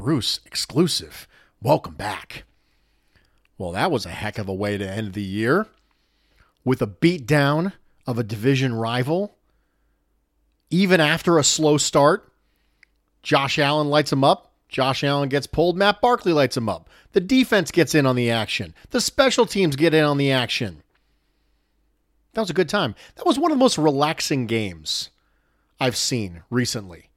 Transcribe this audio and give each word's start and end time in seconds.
Bruce 0.00 0.40
Exclusive. 0.46 1.28
Welcome 1.60 1.94
back. 1.94 2.44
Well, 3.58 3.72
that 3.72 3.90
was 3.90 4.06
a 4.06 4.10
heck 4.10 4.38
of 4.38 4.48
a 4.48 4.54
way 4.54 4.78
to 4.78 4.90
end 4.90 5.12
the 5.12 5.22
year 5.22 5.66
with 6.64 6.80
a 6.80 6.86
beatdown 6.86 7.74
of 8.06 8.18
a 8.18 8.24
division 8.24 8.72
rival. 8.72 9.36
Even 10.70 11.02
after 11.02 11.36
a 11.36 11.44
slow 11.44 11.76
start, 11.76 12.32
Josh 13.22 13.58
Allen 13.58 13.90
lights 13.90 14.10
him 14.10 14.24
up. 14.24 14.52
Josh 14.70 15.04
Allen 15.04 15.28
gets 15.28 15.46
pulled. 15.46 15.76
Matt 15.76 16.00
Barkley 16.00 16.32
lights 16.32 16.56
him 16.56 16.70
up. 16.70 16.88
The 17.12 17.20
defense 17.20 17.70
gets 17.70 17.94
in 17.94 18.06
on 18.06 18.16
the 18.16 18.30
action. 18.30 18.74
The 18.92 19.02
special 19.02 19.44
teams 19.44 19.76
get 19.76 19.92
in 19.92 20.04
on 20.04 20.16
the 20.16 20.32
action. 20.32 20.82
That 22.32 22.40
was 22.40 22.50
a 22.50 22.54
good 22.54 22.70
time. 22.70 22.94
That 23.16 23.26
was 23.26 23.38
one 23.38 23.52
of 23.52 23.58
the 23.58 23.62
most 23.62 23.76
relaxing 23.76 24.46
games 24.46 25.10
I've 25.78 25.96
seen 25.96 26.42
recently. 26.48 27.09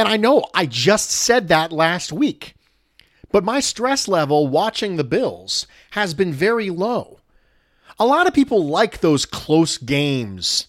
And 0.00 0.08
I 0.08 0.16
know 0.16 0.46
I 0.54 0.64
just 0.64 1.10
said 1.10 1.48
that 1.48 1.72
last 1.72 2.10
week. 2.10 2.54
But 3.30 3.44
my 3.44 3.60
stress 3.60 4.08
level 4.08 4.48
watching 4.48 4.96
the 4.96 5.04
Bills 5.04 5.66
has 5.90 6.14
been 6.14 6.32
very 6.32 6.70
low. 6.70 7.20
A 7.98 8.06
lot 8.06 8.26
of 8.26 8.32
people 8.32 8.64
like 8.64 9.00
those 9.00 9.26
close 9.26 9.76
games 9.76 10.68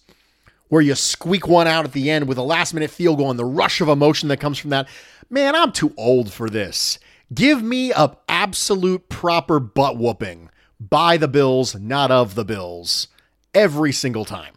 where 0.68 0.82
you 0.82 0.94
squeak 0.94 1.48
one 1.48 1.66
out 1.66 1.86
at 1.86 1.92
the 1.92 2.10
end 2.10 2.28
with 2.28 2.36
a 2.36 2.42
last 2.42 2.74
minute 2.74 2.90
field 2.90 3.16
goal 3.16 3.30
and 3.30 3.38
the 3.38 3.44
rush 3.46 3.80
of 3.80 3.88
emotion 3.88 4.28
that 4.28 4.36
comes 4.36 4.58
from 4.58 4.68
that. 4.68 4.86
Man, 5.30 5.54
I'm 5.54 5.72
too 5.72 5.94
old 5.96 6.30
for 6.30 6.50
this. 6.50 6.98
Give 7.32 7.62
me 7.62 7.90
a 7.90 8.14
absolute 8.28 9.08
proper 9.08 9.58
butt 9.58 9.96
whooping 9.96 10.50
by 10.78 11.16
the 11.16 11.26
Bills, 11.26 11.74
not 11.74 12.10
of 12.10 12.34
the 12.34 12.44
Bills, 12.44 13.08
every 13.54 13.92
single 13.92 14.26
time. 14.26 14.56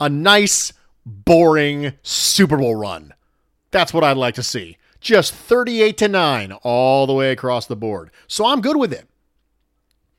A 0.00 0.08
nice, 0.08 0.72
boring 1.06 1.92
Super 2.02 2.56
Bowl 2.56 2.74
run. 2.74 3.14
That's 3.70 3.94
what 3.94 4.04
I'd 4.04 4.16
like 4.16 4.34
to 4.34 4.42
see. 4.42 4.76
Just 5.00 5.34
38 5.34 5.96
to 5.98 6.08
9 6.08 6.52
all 6.62 7.06
the 7.06 7.14
way 7.14 7.32
across 7.32 7.66
the 7.66 7.76
board. 7.76 8.10
So 8.26 8.46
I'm 8.46 8.60
good 8.60 8.76
with 8.76 8.92
it. 8.92 9.08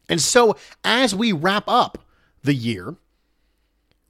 And 0.09 0.21
so 0.21 0.55
as 0.83 1.13
we 1.15 1.31
wrap 1.31 1.65
up 1.67 1.99
the 2.43 2.53
year, 2.53 2.95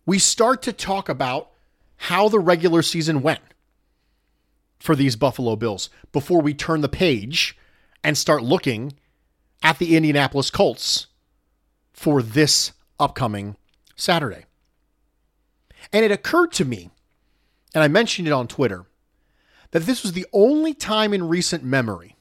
we 0.05 0.17
start 0.17 0.61
to 0.63 0.73
talk 0.73 1.09
about 1.09 1.51
how 1.97 2.29
the 2.29 2.39
regular 2.39 2.81
season 2.81 3.21
went 3.21 3.41
for 4.79 4.95
these 4.95 5.15
Buffalo 5.15 5.55
Bills 5.55 5.89
before 6.11 6.41
we 6.41 6.53
turn 6.53 6.81
the 6.81 6.89
page 6.89 7.55
and 8.03 8.17
start 8.17 8.41
looking 8.41 8.93
at 9.61 9.77
the 9.77 9.95
Indianapolis 9.95 10.49
Colts 10.49 11.07
for 11.93 12.23
this 12.23 12.71
upcoming 12.99 13.55
Saturday. 13.95 14.45
And 15.93 16.03
it 16.03 16.11
occurred 16.11 16.51
to 16.53 16.65
me, 16.65 16.89
and 17.75 17.83
I 17.83 17.87
mentioned 17.87 18.27
it 18.27 18.31
on 18.31 18.47
Twitter, 18.47 18.85
that 19.71 19.85
this 19.85 20.03
was 20.03 20.13
the 20.13 20.25
only 20.33 20.73
time 20.73 21.13
in 21.13 21.27
recent 21.27 21.63
memory 21.63 22.15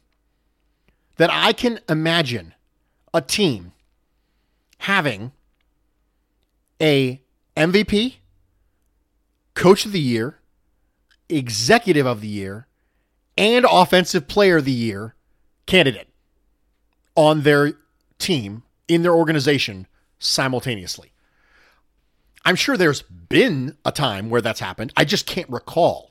that 1.16 1.30
I 1.32 1.52
can 1.52 1.80
imagine 1.88 2.54
a 3.12 3.20
team 3.20 3.72
having 4.78 5.32
a 6.80 7.20
MVP, 7.56 8.16
coach 9.54 9.84
of 9.84 9.92
the 9.92 10.00
year, 10.00 10.38
executive 11.28 12.06
of 12.06 12.20
the 12.20 12.28
year, 12.28 12.66
and 13.36 13.66
offensive 13.70 14.28
player 14.28 14.56
of 14.58 14.64
the 14.64 14.72
year 14.72 15.14
candidate 15.66 16.08
on 17.14 17.42
their 17.42 17.74
team 18.18 18.62
in 18.88 19.02
their 19.02 19.14
organization 19.14 19.86
simultaneously. 20.18 21.12
I'm 22.44 22.56
sure 22.56 22.76
there's 22.76 23.02
been 23.02 23.76
a 23.84 23.92
time 23.92 24.30
where 24.30 24.40
that's 24.40 24.60
happened. 24.60 24.92
I 24.96 25.04
just 25.04 25.26
can't 25.26 25.48
recall. 25.50 26.09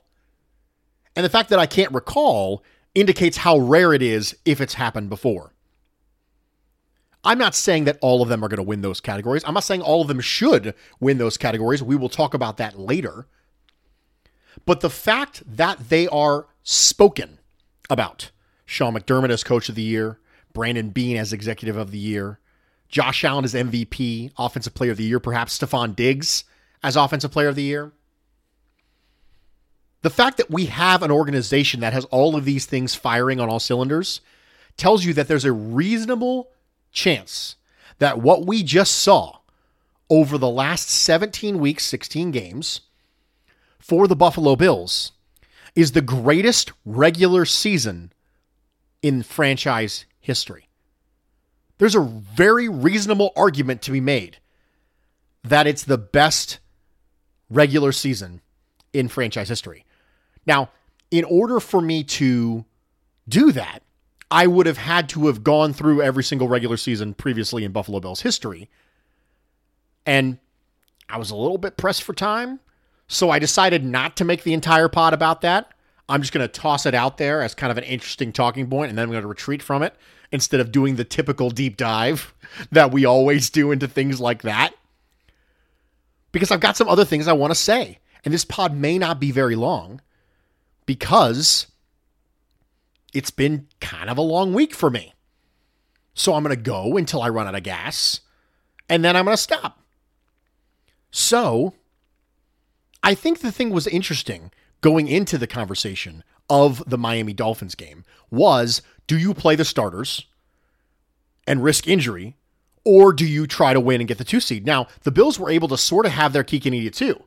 And 1.20 1.24
the 1.26 1.28
fact 1.28 1.50
that 1.50 1.58
I 1.58 1.66
can't 1.66 1.92
recall 1.92 2.64
indicates 2.94 3.36
how 3.36 3.58
rare 3.58 3.92
it 3.92 4.00
is 4.00 4.34
if 4.46 4.58
it's 4.58 4.72
happened 4.72 5.10
before. 5.10 5.52
I'm 7.22 7.36
not 7.36 7.54
saying 7.54 7.84
that 7.84 7.98
all 8.00 8.22
of 8.22 8.30
them 8.30 8.42
are 8.42 8.48
going 8.48 8.56
to 8.56 8.62
win 8.62 8.80
those 8.80 9.02
categories. 9.02 9.42
I'm 9.44 9.52
not 9.52 9.64
saying 9.64 9.82
all 9.82 10.00
of 10.00 10.08
them 10.08 10.20
should 10.20 10.74
win 10.98 11.18
those 11.18 11.36
categories. 11.36 11.82
We 11.82 11.94
will 11.94 12.08
talk 12.08 12.32
about 12.32 12.56
that 12.56 12.78
later. 12.78 13.26
But 14.64 14.80
the 14.80 14.88
fact 14.88 15.42
that 15.46 15.90
they 15.90 16.08
are 16.08 16.46
spoken 16.62 17.38
about 17.90 18.30
Sean 18.64 18.94
McDermott 18.94 19.28
as 19.28 19.44
coach 19.44 19.68
of 19.68 19.74
the 19.74 19.82
year, 19.82 20.18
Brandon 20.54 20.88
Beane 20.88 21.18
as 21.18 21.34
executive 21.34 21.76
of 21.76 21.90
the 21.90 21.98
year, 21.98 22.40
Josh 22.88 23.24
Allen 23.24 23.44
as 23.44 23.52
MVP, 23.52 24.32
offensive 24.38 24.72
player 24.72 24.92
of 24.92 24.96
the 24.96 25.04
year, 25.04 25.20
perhaps 25.20 25.58
Stefon 25.58 25.94
Diggs 25.94 26.44
as 26.82 26.96
offensive 26.96 27.30
player 27.30 27.48
of 27.48 27.56
the 27.56 27.62
year. 27.62 27.92
The 30.02 30.10
fact 30.10 30.38
that 30.38 30.50
we 30.50 30.66
have 30.66 31.02
an 31.02 31.10
organization 31.10 31.80
that 31.80 31.92
has 31.92 32.04
all 32.06 32.36
of 32.36 32.44
these 32.44 32.64
things 32.64 32.94
firing 32.94 33.38
on 33.38 33.48
all 33.48 33.60
cylinders 33.60 34.20
tells 34.76 35.04
you 35.04 35.12
that 35.14 35.28
there's 35.28 35.44
a 35.44 35.52
reasonable 35.52 36.50
chance 36.92 37.56
that 37.98 38.18
what 38.18 38.46
we 38.46 38.62
just 38.62 38.96
saw 38.96 39.38
over 40.08 40.38
the 40.38 40.48
last 40.48 40.88
17 40.88 41.58
weeks, 41.58 41.84
16 41.84 42.30
games 42.30 42.80
for 43.78 44.08
the 44.08 44.16
Buffalo 44.16 44.56
Bills 44.56 45.12
is 45.76 45.92
the 45.92 46.00
greatest 46.00 46.72
regular 46.84 47.44
season 47.44 48.12
in 49.02 49.22
franchise 49.22 50.06
history. 50.18 50.68
There's 51.78 51.94
a 51.94 52.00
very 52.00 52.68
reasonable 52.68 53.32
argument 53.36 53.82
to 53.82 53.92
be 53.92 54.00
made 54.00 54.38
that 55.44 55.66
it's 55.66 55.84
the 55.84 55.98
best 55.98 56.58
regular 57.48 57.92
season 57.92 58.40
in 58.92 59.08
franchise 59.08 59.48
history. 59.48 59.84
Now, 60.46 60.70
in 61.10 61.24
order 61.24 61.60
for 61.60 61.80
me 61.80 62.04
to 62.04 62.64
do 63.28 63.52
that, 63.52 63.82
I 64.30 64.46
would 64.46 64.66
have 64.66 64.78
had 64.78 65.08
to 65.10 65.26
have 65.26 65.42
gone 65.42 65.72
through 65.72 66.02
every 66.02 66.22
single 66.22 66.48
regular 66.48 66.76
season 66.76 67.14
previously 67.14 67.64
in 67.64 67.72
Buffalo 67.72 67.98
Bills 68.00 68.20
history. 68.20 68.68
And 70.06 70.38
I 71.08 71.18
was 71.18 71.30
a 71.30 71.36
little 71.36 71.58
bit 71.58 71.76
pressed 71.76 72.04
for 72.04 72.14
time. 72.14 72.60
So 73.08 73.30
I 73.30 73.40
decided 73.40 73.84
not 73.84 74.16
to 74.18 74.24
make 74.24 74.44
the 74.44 74.52
entire 74.52 74.88
pod 74.88 75.12
about 75.12 75.40
that. 75.40 75.72
I'm 76.08 76.20
just 76.20 76.32
going 76.32 76.46
to 76.46 76.52
toss 76.52 76.86
it 76.86 76.94
out 76.94 77.18
there 77.18 77.42
as 77.42 77.54
kind 77.54 77.70
of 77.70 77.78
an 77.78 77.84
interesting 77.84 78.32
talking 78.32 78.68
point, 78.68 78.88
and 78.88 78.98
then 78.98 79.04
I'm 79.04 79.10
going 79.10 79.22
to 79.22 79.28
retreat 79.28 79.62
from 79.62 79.82
it 79.82 79.94
instead 80.32 80.60
of 80.60 80.72
doing 80.72 80.96
the 80.96 81.04
typical 81.04 81.50
deep 81.50 81.76
dive 81.76 82.32
that 82.72 82.92
we 82.92 83.04
always 83.04 83.50
do 83.50 83.72
into 83.72 83.88
things 83.88 84.20
like 84.20 84.42
that. 84.42 84.74
Because 86.32 86.52
I've 86.52 86.60
got 86.60 86.76
some 86.76 86.88
other 86.88 87.04
things 87.04 87.26
I 87.26 87.32
want 87.32 87.50
to 87.50 87.58
say. 87.58 87.98
And 88.24 88.32
this 88.32 88.44
pod 88.44 88.74
may 88.74 88.98
not 88.98 89.18
be 89.18 89.32
very 89.32 89.56
long 89.56 90.00
because 90.86 91.66
it's 93.12 93.30
been 93.30 93.66
kind 93.80 94.10
of 94.10 94.18
a 94.18 94.22
long 94.22 94.54
week 94.54 94.74
for 94.74 94.90
me. 94.90 95.14
So 96.14 96.34
I'm 96.34 96.42
going 96.42 96.54
to 96.54 96.60
go 96.60 96.96
until 96.96 97.22
I 97.22 97.28
run 97.28 97.46
out 97.46 97.54
of 97.54 97.62
gas 97.62 98.20
and 98.88 99.04
then 99.04 99.16
I'm 99.16 99.24
going 99.24 99.36
to 99.36 99.42
stop. 99.42 99.80
So 101.10 101.74
I 103.02 103.14
think 103.14 103.40
the 103.40 103.52
thing 103.52 103.70
was 103.70 103.86
interesting 103.86 104.50
going 104.80 105.08
into 105.08 105.38
the 105.38 105.46
conversation 105.46 106.22
of 106.48 106.82
the 106.86 106.98
Miami 106.98 107.32
Dolphins 107.32 107.74
game 107.74 108.04
was 108.30 108.82
do 109.06 109.18
you 109.18 109.34
play 109.34 109.56
the 109.56 109.64
starters 109.64 110.26
and 111.46 111.62
risk 111.62 111.86
injury 111.88 112.36
or 112.84 113.12
do 113.12 113.26
you 113.26 113.46
try 113.46 113.72
to 113.72 113.80
win 113.80 114.00
and 114.00 114.08
get 114.08 114.18
the 114.18 114.24
two 114.24 114.40
seed? 114.40 114.66
Now, 114.66 114.88
the 115.02 115.10
Bills 115.10 115.38
were 115.38 115.50
able 115.50 115.68
to 115.68 115.78
sort 115.78 116.06
of 116.06 116.12
have 116.12 116.32
their 116.32 116.44
cake 116.44 116.66
and 116.66 116.94
too 116.94 117.22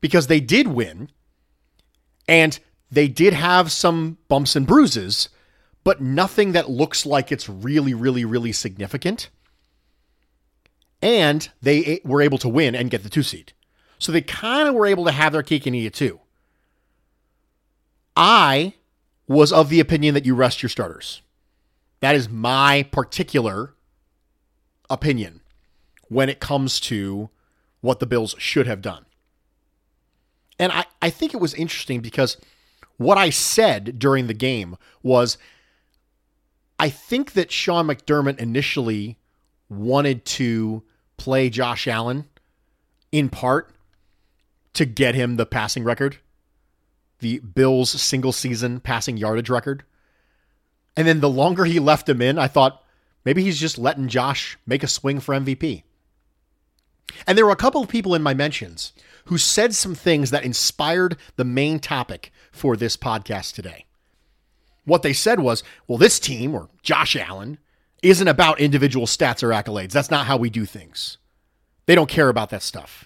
because 0.00 0.26
they 0.26 0.40
did 0.40 0.68
win 0.68 1.10
and 2.28 2.60
they 2.90 3.08
did 3.08 3.32
have 3.32 3.72
some 3.72 4.18
bumps 4.28 4.54
and 4.54 4.66
bruises, 4.66 5.30
but 5.82 6.00
nothing 6.00 6.52
that 6.52 6.70
looks 6.70 7.06
like 7.06 7.32
it's 7.32 7.48
really, 7.48 7.94
really, 7.94 8.24
really 8.24 8.52
significant. 8.52 9.30
And 11.00 11.48
they 11.62 12.00
were 12.04 12.20
able 12.20 12.38
to 12.38 12.48
win 12.48 12.74
and 12.74 12.90
get 12.90 13.02
the 13.02 13.08
two 13.08 13.22
seed. 13.22 13.52
So 13.98 14.12
they 14.12 14.20
kind 14.20 14.68
of 14.68 14.74
were 14.74 14.86
able 14.86 15.04
to 15.06 15.12
have 15.12 15.32
their 15.32 15.42
cake 15.42 15.66
and 15.66 15.74
eat 15.74 15.86
it 15.86 15.94
too. 15.94 16.20
I 18.16 18.74
was 19.26 19.52
of 19.52 19.68
the 19.68 19.80
opinion 19.80 20.14
that 20.14 20.26
you 20.26 20.34
rest 20.34 20.62
your 20.62 20.70
starters. 20.70 21.22
That 22.00 22.14
is 22.14 22.28
my 22.28 22.84
particular 22.90 23.74
opinion 24.90 25.40
when 26.08 26.28
it 26.28 26.40
comes 26.40 26.80
to 26.80 27.30
what 27.80 28.00
the 28.00 28.06
Bills 28.06 28.34
should 28.38 28.66
have 28.66 28.82
done. 28.82 29.04
And 30.58 30.72
I, 30.72 30.84
I 31.00 31.10
think 31.10 31.34
it 31.34 31.40
was 31.40 31.54
interesting 31.54 32.00
because 32.00 32.36
what 32.96 33.16
I 33.16 33.30
said 33.30 33.98
during 33.98 34.26
the 34.26 34.34
game 34.34 34.76
was 35.02 35.38
I 36.78 36.90
think 36.90 37.32
that 37.32 37.50
Sean 37.50 37.86
McDermott 37.86 38.38
initially 38.38 39.18
wanted 39.68 40.24
to 40.24 40.82
play 41.16 41.50
Josh 41.50 41.86
Allen 41.86 42.26
in 43.12 43.28
part 43.28 43.74
to 44.74 44.84
get 44.84 45.14
him 45.14 45.36
the 45.36 45.46
passing 45.46 45.84
record, 45.84 46.18
the 47.18 47.38
Bills' 47.40 47.90
single 48.00 48.32
season 48.32 48.80
passing 48.80 49.16
yardage 49.16 49.50
record. 49.50 49.84
And 50.96 51.06
then 51.06 51.20
the 51.20 51.28
longer 51.28 51.64
he 51.64 51.78
left 51.78 52.08
him 52.08 52.22
in, 52.22 52.38
I 52.38 52.48
thought 52.48 52.84
maybe 53.24 53.42
he's 53.42 53.60
just 53.60 53.78
letting 53.78 54.08
Josh 54.08 54.58
make 54.66 54.82
a 54.82 54.88
swing 54.88 55.20
for 55.20 55.34
MVP. 55.34 55.82
And 57.26 57.36
there 57.36 57.46
were 57.46 57.52
a 57.52 57.56
couple 57.56 57.82
of 57.82 57.88
people 57.88 58.14
in 58.14 58.22
my 58.22 58.34
mentions 58.34 58.92
who 59.28 59.36
said 59.36 59.74
some 59.74 59.94
things 59.94 60.30
that 60.30 60.44
inspired 60.44 61.16
the 61.36 61.44
main 61.44 61.78
topic 61.78 62.32
for 62.50 62.76
this 62.76 62.96
podcast 62.96 63.54
today. 63.54 63.84
What 64.84 65.02
they 65.02 65.12
said 65.12 65.40
was, 65.40 65.62
well, 65.86 65.98
this 65.98 66.18
team, 66.18 66.54
or 66.54 66.70
Josh 66.82 67.14
Allen, 67.14 67.58
isn't 68.02 68.26
about 68.26 68.58
individual 68.58 69.04
stats 69.04 69.42
or 69.42 69.48
accolades. 69.48 69.92
That's 69.92 70.10
not 70.10 70.24
how 70.24 70.38
we 70.38 70.48
do 70.48 70.64
things. 70.64 71.18
They 71.84 71.94
don't 71.94 72.08
care 72.08 72.30
about 72.30 72.48
that 72.50 72.62
stuff. 72.62 73.04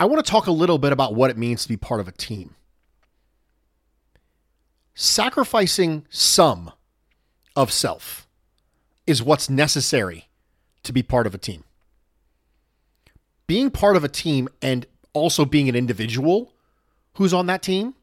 I 0.00 0.06
want 0.06 0.24
to 0.24 0.28
talk 0.28 0.48
a 0.48 0.52
little 0.52 0.78
bit 0.78 0.92
about 0.92 1.14
what 1.14 1.30
it 1.30 1.38
means 1.38 1.62
to 1.62 1.68
be 1.68 1.76
part 1.76 2.00
of 2.00 2.08
a 2.08 2.12
team. 2.12 2.56
Sacrificing 4.96 6.04
some 6.10 6.72
of 7.54 7.70
self 7.70 8.26
is 9.06 9.22
what's 9.22 9.48
necessary 9.48 10.28
to 10.82 10.92
be 10.92 11.04
part 11.04 11.28
of 11.28 11.34
a 11.34 11.38
team. 11.38 11.62
Being 13.46 13.70
part 13.70 13.96
of 13.96 14.04
a 14.04 14.08
team 14.08 14.48
and 14.62 14.86
also 15.12 15.44
being 15.44 15.68
an 15.68 15.76
individual 15.76 16.52
who's 17.14 17.34
on 17.34 17.46
that 17.46 17.62
team 17.62 17.94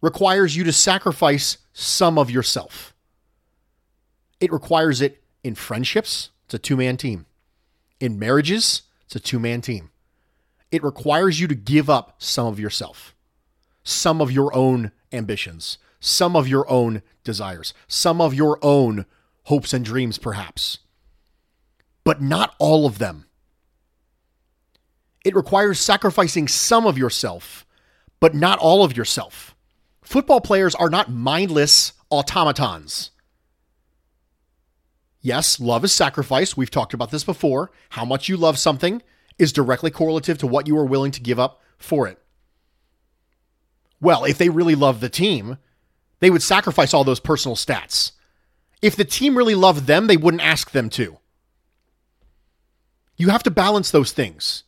requires 0.00 0.56
you 0.56 0.64
to 0.64 0.72
sacrifice 0.72 1.58
some 1.72 2.18
of 2.18 2.30
yourself. 2.30 2.94
It 4.40 4.52
requires 4.52 5.00
it 5.00 5.22
in 5.42 5.54
friendships, 5.54 6.30
it's 6.44 6.54
a 6.54 6.58
two 6.58 6.76
man 6.76 6.96
team. 6.96 7.26
In 8.00 8.18
marriages, 8.18 8.82
it's 9.04 9.16
a 9.16 9.20
two 9.20 9.38
man 9.38 9.60
team. 9.60 9.90
It 10.70 10.82
requires 10.82 11.40
you 11.40 11.46
to 11.48 11.54
give 11.54 11.88
up 11.88 12.16
some 12.18 12.46
of 12.46 12.60
yourself, 12.60 13.14
some 13.82 14.20
of 14.20 14.30
your 14.30 14.54
own 14.54 14.92
ambitions, 15.12 15.78
some 16.00 16.36
of 16.36 16.46
your 16.48 16.68
own 16.70 17.02
desires, 17.24 17.72
some 17.88 18.20
of 18.20 18.34
your 18.34 18.58
own 18.62 19.06
hopes 19.44 19.72
and 19.72 19.84
dreams, 19.84 20.18
perhaps, 20.18 20.78
but 22.04 22.20
not 22.20 22.54
all 22.58 22.86
of 22.86 22.98
them. 22.98 23.26
It 25.26 25.34
requires 25.34 25.80
sacrificing 25.80 26.46
some 26.46 26.86
of 26.86 26.96
yourself, 26.96 27.66
but 28.20 28.32
not 28.32 28.60
all 28.60 28.84
of 28.84 28.96
yourself. 28.96 29.56
Football 30.00 30.40
players 30.40 30.72
are 30.76 30.88
not 30.88 31.10
mindless 31.10 31.94
automatons. 32.12 33.10
Yes, 35.20 35.58
love 35.58 35.82
is 35.82 35.92
sacrifice. 35.92 36.56
We've 36.56 36.70
talked 36.70 36.94
about 36.94 37.10
this 37.10 37.24
before. 37.24 37.72
How 37.88 38.04
much 38.04 38.28
you 38.28 38.36
love 38.36 38.56
something 38.56 39.02
is 39.36 39.52
directly 39.52 39.90
correlative 39.90 40.38
to 40.38 40.46
what 40.46 40.68
you 40.68 40.78
are 40.78 40.86
willing 40.86 41.10
to 41.10 41.20
give 41.20 41.40
up 41.40 41.60
for 41.76 42.06
it. 42.06 42.20
Well, 44.00 44.24
if 44.24 44.38
they 44.38 44.48
really 44.48 44.76
love 44.76 45.00
the 45.00 45.08
team, 45.08 45.58
they 46.20 46.30
would 46.30 46.44
sacrifice 46.44 46.94
all 46.94 47.02
those 47.02 47.18
personal 47.18 47.56
stats. 47.56 48.12
If 48.80 48.94
the 48.94 49.04
team 49.04 49.36
really 49.36 49.56
loved 49.56 49.88
them, 49.88 50.06
they 50.06 50.16
wouldn't 50.16 50.44
ask 50.44 50.70
them 50.70 50.88
to. 50.90 51.18
You 53.16 53.30
have 53.30 53.42
to 53.42 53.50
balance 53.50 53.90
those 53.90 54.12
things. 54.12 54.62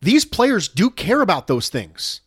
These 0.00 0.24
players 0.24 0.68
do 0.68 0.90
care 0.90 1.20
about 1.20 1.46
those 1.46 1.68
things. 1.68 2.20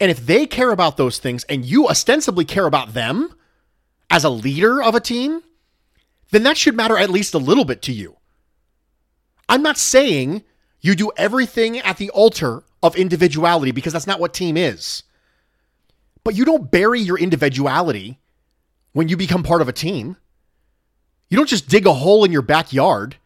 And 0.00 0.10
if 0.10 0.24
they 0.24 0.46
care 0.46 0.70
about 0.70 0.96
those 0.96 1.18
things 1.18 1.44
and 1.44 1.64
you 1.64 1.88
ostensibly 1.88 2.44
care 2.44 2.66
about 2.66 2.94
them 2.94 3.34
as 4.08 4.24
a 4.24 4.30
leader 4.30 4.82
of 4.82 4.94
a 4.94 5.00
team, 5.00 5.42
then 6.30 6.42
that 6.44 6.56
should 6.56 6.74
matter 6.74 6.96
at 6.96 7.10
least 7.10 7.34
a 7.34 7.38
little 7.38 7.64
bit 7.64 7.82
to 7.82 7.92
you. 7.92 8.16
I'm 9.48 9.62
not 9.62 9.76
saying 9.76 10.42
you 10.80 10.94
do 10.94 11.10
everything 11.16 11.78
at 11.78 11.98
the 11.98 12.10
altar 12.10 12.62
of 12.82 12.96
individuality 12.96 13.72
because 13.72 13.92
that's 13.92 14.06
not 14.06 14.20
what 14.20 14.32
team 14.32 14.56
is. 14.56 15.02
But 16.24 16.34
you 16.34 16.44
don't 16.44 16.70
bury 16.70 17.00
your 17.00 17.18
individuality 17.18 18.18
when 18.92 19.08
you 19.08 19.16
become 19.16 19.42
part 19.42 19.60
of 19.60 19.68
a 19.68 19.72
team. 19.72 20.16
You 21.28 21.36
don't 21.36 21.48
just 21.48 21.68
dig 21.68 21.86
a 21.86 21.92
hole 21.92 22.24
in 22.24 22.32
your 22.32 22.42
backyard, 22.42 23.16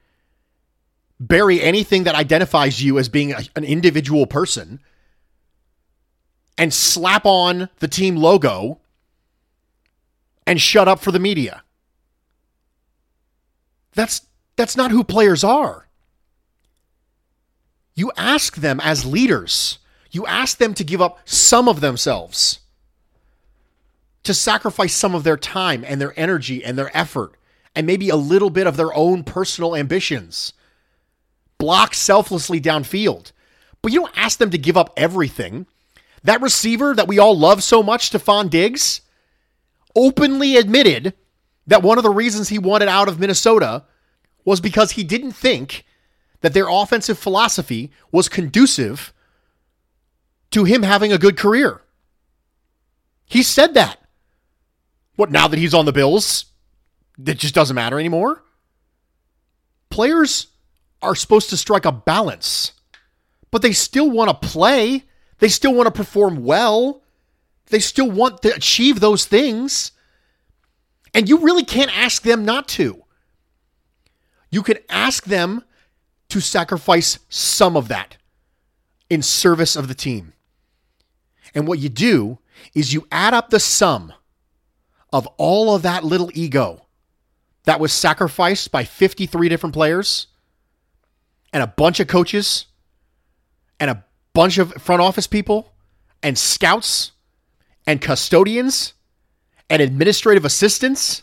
bury 1.29 1.61
anything 1.61 2.05
that 2.05 2.15
identifies 2.15 2.82
you 2.82 2.99
as 2.99 3.09
being 3.09 3.32
a, 3.32 3.41
an 3.56 3.65
individual 3.65 4.26
person, 4.26 4.81
and 6.56 6.73
slap 6.73 7.26
on 7.26 7.69
the 7.81 7.88
team 7.88 8.17
logo 8.17 8.81
and 10.47 10.61
shut 10.61 10.88
up 10.88 11.00
for 11.00 11.11
the 11.11 11.19
media. 11.19 11.62
That's 13.93 14.26
that's 14.57 14.76
not 14.76 14.90
who 14.90 15.02
players 15.02 15.43
are. 15.43 15.88
You 17.95 18.12
ask 18.16 18.57
them 18.57 18.81
as 18.81 19.04
leaders. 19.04 19.78
You 20.11 20.26
ask 20.26 20.59
them 20.59 20.75
to 20.75 20.85
give 20.85 21.00
up 21.00 21.19
some 21.25 21.69
of 21.69 21.81
themselves. 21.81 22.61
To 24.25 24.35
sacrifice 24.35 24.95
some 24.95 25.14
of 25.14 25.25
their 25.25 25.37
time 25.37 25.85
and 25.87 26.00
their 26.00 26.19
energy 26.19 26.64
and 26.64 26.78
their 26.78 26.97
effort 26.97 27.37
and 27.75 27.87
maybe 27.87 28.09
a 28.09 28.16
little 28.16 28.50
bit 28.50 28.66
of 28.66 28.76
their 28.76 28.95
own 28.95 29.25
personal 29.25 29.75
ambitions. 29.75 30.52
Block 31.64 31.94
selflessly 31.94 32.61
downfield. 32.61 33.33
But 33.80 33.90
you 33.90 34.00
don't 34.00 34.18
ask 34.18 34.38
them 34.38 34.50
to 34.50 34.59
give 34.59 34.76
up 34.76 34.92
everything. 34.99 35.64
That 36.23 36.42
receiver 36.42 36.94
that 36.94 37.09
we 37.09 37.18
all 37.18 37.38
love 37.38 37.62
so 37.62 37.83
much, 37.83 38.11
Stefon 38.11 38.50
Diggs, 38.50 39.00
openly 39.97 40.59
admitted 40.59 41.14
that 41.66 41.83
one 41.83 41.97
of 41.97 42.04
the 42.04 42.11
reasons 42.11 42.50
he 42.50 42.59
wanted 42.59 42.88
out 42.88 43.09
of 43.09 43.18
Minnesota 43.18 43.85
was 44.44 44.61
because 44.61 44.90
he 44.90 45.04
didn't 45.04 45.33
think 45.33 45.87
that 46.42 46.52
their 46.52 46.68
offensive 46.68 47.18
philosophy 47.18 47.90
was 48.12 48.28
conducive 48.28 49.14
to 50.50 50.64
him 50.64 50.83
having 50.83 51.14
a 51.14 51.18
good 51.18 51.38
career. 51.38 51.80
He 53.25 53.42
said 53.42 53.73
that. 53.73 53.99
What, 55.16 55.30
now 55.30 55.49
that 55.49 55.59
he's 55.59 55.73
on 55.73 55.87
the 55.87 55.92
Bills, 55.92 56.44
it 57.25 57.38
just 57.38 57.54
doesn't 57.54 57.75
matter 57.75 57.99
anymore? 57.99 58.44
Players 59.88 60.49
are 61.04 61.14
supposed 61.14 61.50
to 61.50 61.56
strike 61.56 61.84
a 61.84 61.92
balance, 61.92 62.73
but 63.50 63.62
they 63.62 63.73
still 63.73 64.11
want 64.11 64.30
to 64.30 64.49
play. 64.49 65.04
They 65.38 65.49
still 65.49 65.75
want 65.75 65.87
to 65.87 65.92
perform 65.92 66.44
well. 66.44 67.02
They 67.66 67.78
still 67.78 68.11
want 68.11 68.42
to 68.42 68.54
achieve 68.54 69.00
those 69.00 69.25
things. 69.25 69.92
And 71.12 71.28
you 71.28 71.38
really 71.38 71.64
can't 71.64 71.96
ask 71.96 72.23
them 72.23 72.44
not 72.44 72.68
to. 72.68 73.04
You 74.50 74.62
can 74.62 74.78
ask 74.88 75.25
them 75.25 75.64
to 76.28 76.40
sacrifice 76.40 77.18
some 77.28 77.76
of 77.76 77.88
that 77.88 78.16
in 79.08 79.23
service 79.23 79.76
of 79.76 79.88
the 79.88 79.94
team. 79.94 80.32
And 81.54 81.68
what 81.68 81.78
you 81.78 81.88
do 81.88 82.38
is 82.75 82.92
you 82.92 83.06
add 83.12 83.34
up 83.34 83.50
the 83.50 83.61
sum 83.61 84.12
of 85.12 85.26
all 85.37 85.75
of 85.75 85.82
that 85.82 86.02
little 86.04 86.30
ego 86.34 86.87
that 87.64 87.80
was 87.80 87.92
sacrificed 87.92 88.73
by 88.73 88.84
53 88.84 89.49
different 89.49 89.75
players 89.75 90.26
and 91.54 91.62
a 91.62 91.68
bunch 91.68 92.00
of 92.00 92.08
coaches 92.08 92.66
and 93.80 93.90
a 93.90 94.04
bunch 94.34 94.58
of 94.58 94.73
front 94.75 95.00
office 95.00 95.26
people 95.26 95.73
and 96.23 96.37
scouts 96.37 97.12
and 97.87 98.02
custodians 98.02 98.92
and 99.70 99.80
administrative 99.80 100.44
assistants 100.44 101.23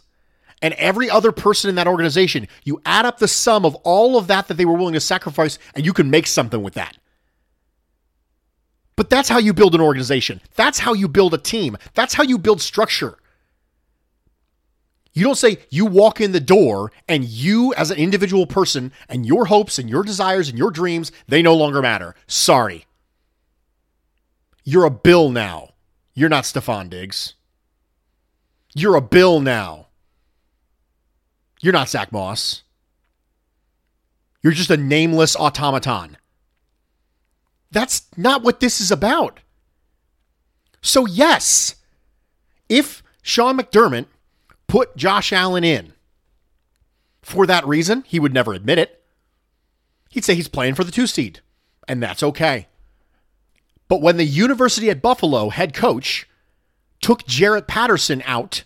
and 0.61 0.73
every 0.75 1.09
other 1.09 1.31
person 1.31 1.69
in 1.69 1.75
that 1.75 1.88
organization, 1.88 2.47
you 2.63 2.81
add 2.85 3.05
up 3.05 3.17
the 3.17 3.27
sum 3.27 3.65
of 3.65 3.75
all 3.75 4.17
of 4.17 4.27
that 4.27 4.47
that 4.47 4.55
they 4.55 4.65
were 4.65 4.77
willing 4.77 4.93
to 4.93 5.00
sacrifice, 5.00 5.59
and 5.75 5.85
you 5.85 5.91
can 5.91 6.09
make 6.09 6.27
something 6.27 6.61
with 6.61 6.75
that. 6.75 6.97
But 8.95 9.09
that's 9.09 9.27
how 9.27 9.39
you 9.39 9.53
build 9.53 9.73
an 9.73 9.81
organization. 9.81 10.39
That's 10.55 10.79
how 10.79 10.93
you 10.93 11.07
build 11.07 11.33
a 11.33 11.39
team. 11.39 11.77
That's 11.95 12.13
how 12.13 12.23
you 12.23 12.38
build 12.38 12.61
structure. 12.61 13.17
You 15.13 15.24
don't 15.24 15.38
say 15.38 15.58
you 15.70 15.86
walk 15.86 16.22
in 16.22 16.32
the 16.32 16.39
door 16.39 16.91
and 17.08 17.25
you, 17.25 17.74
as 17.74 17.91
an 17.91 17.98
individual 17.98 18.46
person, 18.46 18.94
and 19.10 19.25
your 19.25 19.46
hopes 19.46 19.77
and 19.77 19.89
your 19.89 20.03
desires 20.03 20.48
and 20.48 20.58
your 20.58 20.72
dreams, 20.72 21.12
they 21.27 21.41
no 21.41 21.53
longer 21.53 21.82
matter. 21.82 22.15
Sorry. 22.27 22.86
You're 24.63 24.86
a 24.86 24.91
bill 24.91 25.30
now. 25.30 25.72
You're 26.13 26.30
not 26.30 26.46
Stefon 26.46 26.89
Diggs. 26.89 27.34
You're 28.74 28.96
a 28.96 29.01
bill 29.01 29.41
now. 29.41 29.88
You're 31.62 31.74
not 31.74 31.89
Zach 31.89 32.12
Moss. 32.12 32.63
You're 34.41 34.53
just 34.53 34.72
a 34.72 34.77
nameless 34.77 35.36
automaton. 35.36 36.18
That's 37.70 38.03
not 38.18 38.44
what 38.44 38.60
this 38.60 38.82
is 38.82 38.91
about. 38.91 39.39
So, 40.82 41.06
yes, 41.06 41.75
if 42.70 43.03
Sean 43.22 43.58
McDermott 43.58 44.08
put 44.72 44.96
Josh 44.96 45.34
Allen 45.34 45.66
in 45.66 45.92
for 47.22 47.46
that 47.46 47.68
reason, 47.68 48.06
he 48.08 48.22
would 48.22 48.34
never 48.34 48.54
admit 48.54 48.80
it. 48.80 49.04
He'd 50.10 50.24
say 50.24 50.34
he's 50.34 50.48
playing 50.48 50.75
for 50.75 50.86
the 50.86 50.94
two 50.94 51.08
seed, 51.08 51.42
and 51.90 52.01
that's 52.01 52.24
okay. 52.24 52.68
But 53.90 54.01
when 54.01 54.16
the 54.16 54.24
University 54.24 54.90
at 54.90 55.01
Buffalo 55.01 55.50
head 55.50 55.74
coach 55.74 56.25
took 57.01 57.24
Jaret 57.24 57.68
Patterson 57.68 58.24
out 58.25 58.63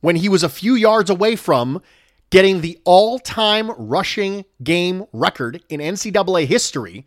when 0.00 0.16
he 0.16 0.30
was 0.30 0.42
a 0.42 0.48
few 0.48 0.74
yards 0.74 1.10
away 1.10 1.36
from 1.36 1.82
getting 2.30 2.62
the 2.62 2.78
all 2.84 3.18
time 3.18 3.70
rushing 3.72 4.46
game 4.62 5.04
record 5.12 5.62
in 5.68 5.80
NCAA 5.80 6.46
history, 6.46 7.06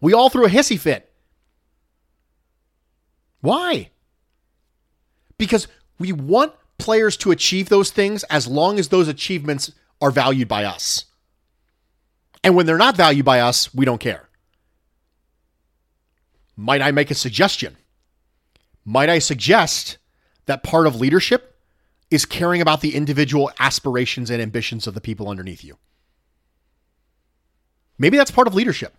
we 0.00 0.12
all 0.12 0.28
threw 0.28 0.44
a 0.44 0.50
hissy 0.50 0.76
fit. 0.78 1.08
Why? 3.40 3.90
Because 5.38 5.68
we 6.00 6.10
want 6.10 6.52
players 6.78 7.16
to 7.18 7.30
achieve 7.30 7.68
those 7.68 7.90
things 7.90 8.24
as 8.24 8.46
long 8.46 8.78
as 8.78 8.88
those 8.88 9.08
achievements 9.08 9.72
are 10.00 10.10
valued 10.10 10.48
by 10.48 10.64
us. 10.64 11.04
And 12.42 12.54
when 12.54 12.66
they're 12.66 12.76
not 12.76 12.96
valued 12.96 13.24
by 13.24 13.40
us, 13.40 13.74
we 13.74 13.84
don't 13.84 14.00
care. 14.00 14.28
Might 16.56 16.82
I 16.82 16.90
make 16.90 17.10
a 17.10 17.14
suggestion? 17.14 17.76
Might 18.84 19.08
I 19.08 19.18
suggest 19.18 19.98
that 20.46 20.62
part 20.62 20.86
of 20.86 21.00
leadership 21.00 21.58
is 22.10 22.26
caring 22.26 22.60
about 22.60 22.80
the 22.80 22.94
individual 22.94 23.50
aspirations 23.58 24.30
and 24.30 24.42
ambitions 24.42 24.86
of 24.86 24.94
the 24.94 25.00
people 25.00 25.28
underneath 25.28 25.64
you? 25.64 25.78
Maybe 27.98 28.16
that's 28.16 28.30
part 28.30 28.46
of 28.46 28.54
leadership. 28.54 28.94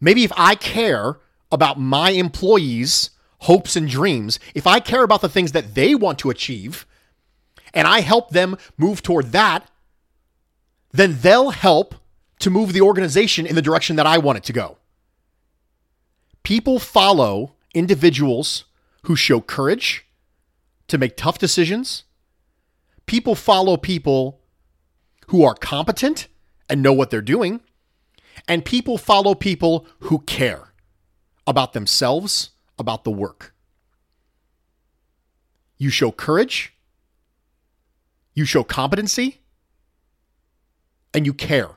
Maybe 0.00 0.24
if 0.24 0.32
I 0.36 0.56
care 0.56 1.18
about 1.52 1.78
my 1.78 2.10
employees' 2.10 3.10
hopes 3.42 3.76
and 3.76 3.88
dreams, 3.88 4.38
if 4.54 4.66
I 4.66 4.80
care 4.80 5.02
about 5.02 5.20
the 5.20 5.28
things 5.28 5.52
that 5.52 5.74
they 5.74 5.94
want 5.94 6.18
to 6.20 6.30
achieve, 6.30 6.86
and 7.74 7.86
I 7.86 8.00
help 8.00 8.30
them 8.30 8.56
move 8.76 9.02
toward 9.02 9.32
that, 9.32 9.70
then 10.90 11.18
they'll 11.20 11.50
help 11.50 11.94
to 12.40 12.50
move 12.50 12.72
the 12.72 12.80
organization 12.80 13.46
in 13.46 13.54
the 13.54 13.62
direction 13.62 13.96
that 13.96 14.06
I 14.06 14.18
want 14.18 14.38
it 14.38 14.44
to 14.44 14.52
go. 14.52 14.78
People 16.42 16.78
follow 16.78 17.54
individuals 17.74 18.64
who 19.04 19.16
show 19.16 19.40
courage 19.40 20.04
to 20.88 20.98
make 20.98 21.16
tough 21.16 21.38
decisions. 21.38 22.04
People 23.06 23.34
follow 23.34 23.76
people 23.76 24.40
who 25.28 25.44
are 25.44 25.54
competent 25.54 26.28
and 26.68 26.82
know 26.82 26.92
what 26.92 27.10
they're 27.10 27.20
doing. 27.20 27.60
And 28.46 28.64
people 28.64 28.98
follow 28.98 29.34
people 29.34 29.86
who 30.00 30.20
care 30.20 30.72
about 31.46 31.72
themselves, 31.72 32.50
about 32.82 33.04
the 33.04 33.10
work. 33.10 33.54
You 35.78 35.88
show 35.88 36.12
courage, 36.12 36.74
you 38.34 38.44
show 38.44 38.62
competency, 38.62 39.40
and 41.14 41.24
you 41.24 41.32
care. 41.32 41.70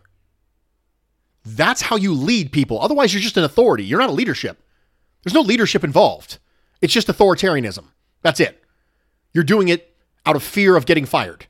That's 1.45 1.83
how 1.83 1.95
you 1.95 2.13
lead 2.13 2.51
people. 2.51 2.81
Otherwise, 2.81 3.13
you're 3.13 3.21
just 3.21 3.37
an 3.37 3.43
authority. 3.43 3.85
You're 3.85 3.99
not 3.99 4.09
a 4.09 4.13
leadership. 4.13 4.61
There's 5.23 5.33
no 5.33 5.41
leadership 5.41 5.83
involved. 5.83 6.39
It's 6.81 6.93
just 6.93 7.07
authoritarianism. 7.07 7.85
That's 8.21 8.39
it. 8.39 8.63
You're 9.33 9.43
doing 9.43 9.69
it 9.69 9.95
out 10.25 10.35
of 10.35 10.43
fear 10.43 10.75
of 10.75 10.85
getting 10.85 11.05
fired. 11.05 11.47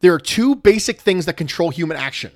There 0.00 0.12
are 0.14 0.18
two 0.18 0.54
basic 0.54 1.00
things 1.00 1.26
that 1.26 1.36
control 1.36 1.70
human 1.70 1.96
action 1.96 2.32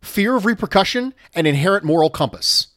fear 0.00 0.36
of 0.36 0.46
repercussion 0.46 1.12
and 1.34 1.46
inherent 1.46 1.84
moral 1.84 2.08
compass. 2.08 2.67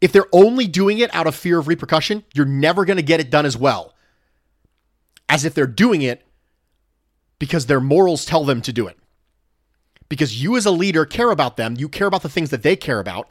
If 0.00 0.12
they're 0.12 0.26
only 0.32 0.66
doing 0.66 0.98
it 0.98 1.12
out 1.14 1.26
of 1.26 1.34
fear 1.34 1.58
of 1.58 1.68
repercussion, 1.68 2.24
you're 2.34 2.46
never 2.46 2.84
going 2.84 2.98
to 2.98 3.02
get 3.02 3.20
it 3.20 3.30
done 3.30 3.46
as 3.46 3.56
well 3.56 3.94
as 5.28 5.44
if 5.44 5.54
they're 5.54 5.66
doing 5.66 6.02
it 6.02 6.24
because 7.38 7.66
their 7.66 7.80
morals 7.80 8.24
tell 8.24 8.44
them 8.44 8.62
to 8.62 8.72
do 8.72 8.86
it. 8.86 8.98
Because 10.08 10.42
you, 10.42 10.56
as 10.56 10.64
a 10.64 10.70
leader, 10.70 11.04
care 11.04 11.30
about 11.30 11.56
them, 11.56 11.74
you 11.76 11.88
care 11.88 12.06
about 12.06 12.22
the 12.22 12.28
things 12.28 12.50
that 12.50 12.62
they 12.62 12.76
care 12.76 12.98
about. 12.98 13.28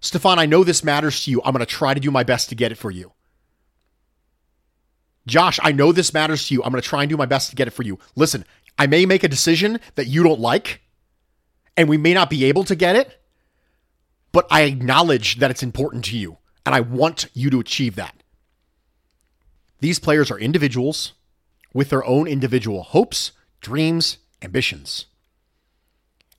Stefon, 0.00 0.38
I 0.38 0.46
know 0.46 0.62
this 0.62 0.84
matters 0.84 1.24
to 1.24 1.30
you. 1.30 1.42
I'm 1.44 1.52
going 1.52 1.64
to 1.64 1.66
try 1.66 1.94
to 1.94 2.00
do 2.00 2.10
my 2.10 2.22
best 2.22 2.48
to 2.50 2.54
get 2.54 2.70
it 2.70 2.76
for 2.76 2.90
you. 2.90 3.12
Josh, 5.26 5.58
I 5.62 5.72
know 5.72 5.90
this 5.90 6.12
matters 6.12 6.46
to 6.46 6.54
you. 6.54 6.62
I'm 6.62 6.70
going 6.70 6.82
to 6.82 6.88
try 6.88 7.02
and 7.02 7.10
do 7.10 7.16
my 7.16 7.26
best 7.26 7.50
to 7.50 7.56
get 7.56 7.66
it 7.66 7.72
for 7.72 7.82
you. 7.82 7.98
Listen, 8.14 8.44
I 8.78 8.86
may 8.86 9.06
make 9.06 9.24
a 9.24 9.28
decision 9.28 9.80
that 9.94 10.06
you 10.06 10.22
don't 10.22 10.40
like, 10.40 10.82
and 11.76 11.88
we 11.88 11.96
may 11.96 12.14
not 12.14 12.30
be 12.30 12.44
able 12.44 12.64
to 12.64 12.76
get 12.76 12.94
it, 12.94 13.20
but 14.34 14.48
I 14.50 14.62
acknowledge 14.62 15.36
that 15.36 15.52
it's 15.52 15.62
important 15.62 16.04
to 16.06 16.18
you, 16.18 16.38
and 16.66 16.74
I 16.74 16.80
want 16.80 17.28
you 17.34 17.50
to 17.50 17.60
achieve 17.60 17.94
that. 17.94 18.20
These 19.78 20.00
players 20.00 20.28
are 20.28 20.38
individuals 20.40 21.12
with 21.72 21.90
their 21.90 22.04
own 22.04 22.26
individual 22.26 22.82
hopes, 22.82 23.30
dreams, 23.60 24.18
ambitions. 24.42 25.06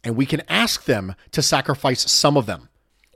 And 0.03 0.17
we 0.17 0.25
can 0.25 0.41
ask 0.49 0.83
them 0.83 1.15
to 1.31 1.41
sacrifice 1.41 2.11
some 2.11 2.35
of 2.35 2.47
them. 2.47 2.67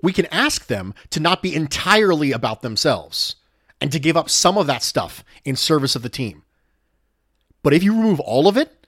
We 0.01 0.13
can 0.13 0.27
ask 0.27 0.67
them 0.67 0.93
to 1.09 1.19
not 1.19 1.43
be 1.43 1.53
entirely 1.53 2.31
about 2.31 2.61
themselves 2.61 3.35
and 3.81 3.91
to 3.91 3.99
give 3.99 4.15
up 4.15 4.29
some 4.29 4.57
of 4.57 4.67
that 4.67 4.81
stuff 4.81 5.25
in 5.43 5.57
service 5.57 5.97
of 5.97 6.03
the 6.03 6.09
team. 6.09 6.43
But 7.63 7.73
if 7.73 7.83
you 7.83 7.93
remove 7.93 8.21
all 8.21 8.47
of 8.47 8.55
it, 8.55 8.87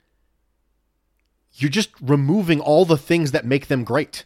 you're 1.56 1.70
just 1.70 1.90
removing 2.00 2.62
all 2.62 2.86
the 2.86 2.98
things 2.98 3.32
that 3.32 3.46
make 3.46 3.68
them 3.68 3.84
great 3.84 4.24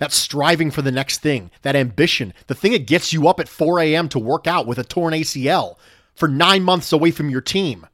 that 0.00 0.12
striving 0.12 0.70
for 0.70 0.80
the 0.80 0.90
next 0.90 1.18
thing, 1.18 1.50
that 1.60 1.76
ambition, 1.76 2.32
the 2.46 2.54
thing 2.54 2.72
that 2.72 2.86
gets 2.86 3.12
you 3.12 3.28
up 3.28 3.38
at 3.38 3.50
4 3.50 3.80
a.m. 3.80 4.08
to 4.08 4.18
work 4.18 4.46
out 4.46 4.66
with 4.66 4.78
a 4.78 4.82
torn 4.82 5.12
ACL 5.12 5.76
for 6.14 6.26
nine 6.26 6.62
months 6.62 6.90
away 6.90 7.10
from 7.10 7.28
your 7.28 7.42
team. 7.42 7.86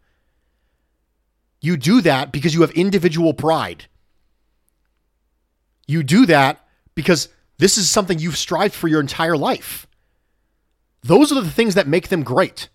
You 1.60 1.76
do 1.76 2.00
that 2.02 2.30
because 2.30 2.54
you 2.54 2.60
have 2.60 2.70
individual 2.70 3.34
pride. 3.34 3.86
You 5.88 6.04
do 6.04 6.26
that 6.26 6.64
because 6.94 7.28
this 7.58 7.76
is 7.76 7.90
something 7.90 8.20
you've 8.20 8.36
strived 8.36 8.74
for 8.74 8.86
your 8.86 9.00
entire 9.00 9.36
life. 9.36 9.88
Those 11.02 11.32
are 11.32 11.40
the 11.40 11.50
things 11.50 11.74
that 11.74 11.88
make 11.88 12.08
them 12.08 12.22
great. 12.22 12.68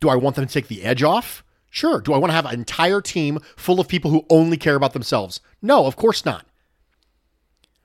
Do 0.00 0.08
I 0.08 0.16
want 0.16 0.34
them 0.34 0.48
to 0.48 0.52
take 0.52 0.66
the 0.66 0.82
edge 0.82 1.04
off? 1.04 1.44
Sure. 1.70 2.00
Do 2.00 2.12
I 2.12 2.18
want 2.18 2.32
to 2.32 2.36
have 2.36 2.46
an 2.46 2.54
entire 2.54 3.00
team 3.00 3.38
full 3.56 3.78
of 3.78 3.86
people 3.86 4.10
who 4.10 4.26
only 4.30 4.56
care 4.56 4.74
about 4.74 4.94
themselves? 4.94 5.40
No, 5.62 5.86
of 5.86 5.94
course 5.94 6.24
not. 6.24 6.44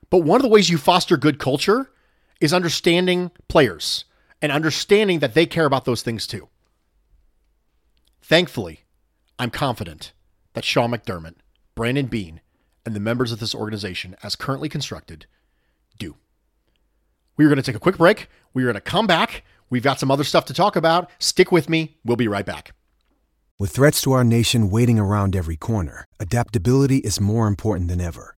But 0.09 0.19
one 0.19 0.37
of 0.37 0.43
the 0.43 0.49
ways 0.49 0.69
you 0.69 0.77
foster 0.77 1.17
good 1.17 1.39
culture 1.39 1.91
is 2.41 2.53
understanding 2.53 3.31
players 3.47 4.05
and 4.41 4.51
understanding 4.51 5.19
that 5.19 5.33
they 5.33 5.45
care 5.45 5.65
about 5.65 5.85
those 5.85 6.01
things 6.01 6.25
too. 6.25 6.49
Thankfully, 8.21 8.81
I'm 9.37 9.49
confident 9.49 10.13
that 10.53 10.65
Sean 10.65 10.91
McDermott, 10.91 11.35
Brandon 11.75 12.07
Beane, 12.07 12.41
and 12.85 12.95
the 12.95 12.99
members 12.99 13.31
of 13.31 13.39
this 13.39 13.53
organization, 13.53 14.15
as 14.23 14.35
currently 14.35 14.69
constructed, 14.69 15.25
do. 15.97 16.15
We 17.37 17.45
are 17.45 17.49
going 17.49 17.57
to 17.57 17.63
take 17.63 17.75
a 17.75 17.79
quick 17.79 17.97
break. 17.97 18.27
We 18.53 18.63
are 18.63 18.67
going 18.67 18.75
to 18.75 18.81
come 18.81 19.07
back. 19.07 19.43
We've 19.69 19.83
got 19.83 19.99
some 19.99 20.11
other 20.11 20.23
stuff 20.23 20.45
to 20.45 20.53
talk 20.53 20.75
about. 20.75 21.09
Stick 21.19 21.51
with 21.51 21.69
me. 21.69 21.97
We'll 22.03 22.17
be 22.17 22.27
right 22.27 22.45
back. 22.45 22.71
With 23.59 23.71
threats 23.71 24.01
to 24.03 24.13
our 24.13 24.23
nation 24.23 24.69
waiting 24.69 24.97
around 24.97 25.35
every 25.35 25.57
corner, 25.57 26.05
adaptability 26.19 26.97
is 26.97 27.19
more 27.19 27.47
important 27.47 27.89
than 27.89 28.01
ever. 28.01 28.35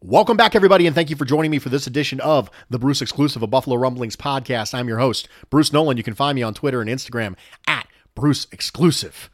Welcome 0.00 0.36
back, 0.36 0.54
everybody, 0.54 0.86
and 0.86 0.94
thank 0.94 1.10
you 1.10 1.16
for 1.16 1.24
joining 1.24 1.50
me 1.50 1.58
for 1.58 1.70
this 1.70 1.88
edition 1.88 2.20
of 2.20 2.52
the 2.70 2.78
Bruce 2.78 3.02
Exclusive 3.02 3.42
of 3.42 3.50
Buffalo 3.50 3.74
Rumblings 3.74 4.14
podcast. 4.14 4.72
I'm 4.72 4.86
your 4.86 4.98
host, 4.98 5.28
Bruce 5.50 5.72
Nolan. 5.72 5.96
You 5.96 6.04
can 6.04 6.14
find 6.14 6.36
me 6.36 6.42
on 6.44 6.54
Twitter 6.54 6.80
and 6.80 6.88
Instagram 6.88 7.34
at 7.66 7.88
Bruce 8.14 8.46
Exclusive. 8.52 9.28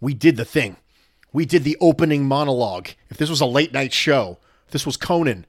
We 0.00 0.14
did 0.14 0.38
the 0.38 0.46
thing. 0.46 0.78
We 1.34 1.44
did 1.44 1.64
the 1.64 1.76
opening 1.82 2.24
monologue. 2.24 2.88
If 3.10 3.18
this 3.18 3.28
was 3.28 3.42
a 3.42 3.46
late 3.46 3.74
night 3.74 3.92
show, 3.92 4.38
this 4.70 4.86
was 4.86 4.96
Conan 4.96 5.44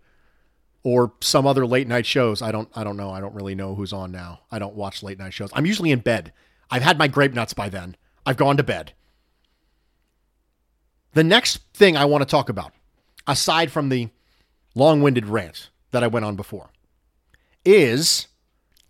or 0.84 1.14
some 1.22 1.48
other 1.48 1.66
late 1.66 1.88
night 1.88 2.06
shows, 2.06 2.42
I 2.42 2.52
don't 2.52 2.68
I 2.76 2.84
don't 2.84 2.98
know. 2.98 3.10
I 3.10 3.22
don't 3.22 3.36
really 3.36 3.56
know 3.56 3.74
who's 3.74 3.94
on 3.94 4.12
now. 4.12 4.42
I 4.52 4.60
don't 4.60 4.76
watch 4.76 5.02
late 5.02 5.18
night 5.18 5.34
shows. 5.34 5.50
I'm 5.54 5.66
usually 5.66 5.92
in 5.92 6.00
bed. 6.00 6.34
I've 6.70 6.84
had 6.84 6.98
my 6.98 7.08
grape 7.08 7.34
nuts 7.34 7.54
by 7.54 7.70
then. 7.70 7.96
I've 8.26 8.36
gone 8.36 8.58
to 8.58 8.64
bed. 8.64 8.92
The 11.14 11.24
next 11.24 11.60
thing 11.74 11.96
I 11.96 12.04
want 12.04 12.22
to 12.22 12.30
talk 12.30 12.50
about, 12.50 12.74
aside 13.26 13.72
from 13.72 13.88
the 13.88 14.10
long 14.78 15.02
winded 15.02 15.26
rant 15.26 15.70
that 15.92 16.04
I 16.04 16.08
went 16.08 16.26
on 16.26 16.36
before, 16.36 16.70
is 17.66 18.28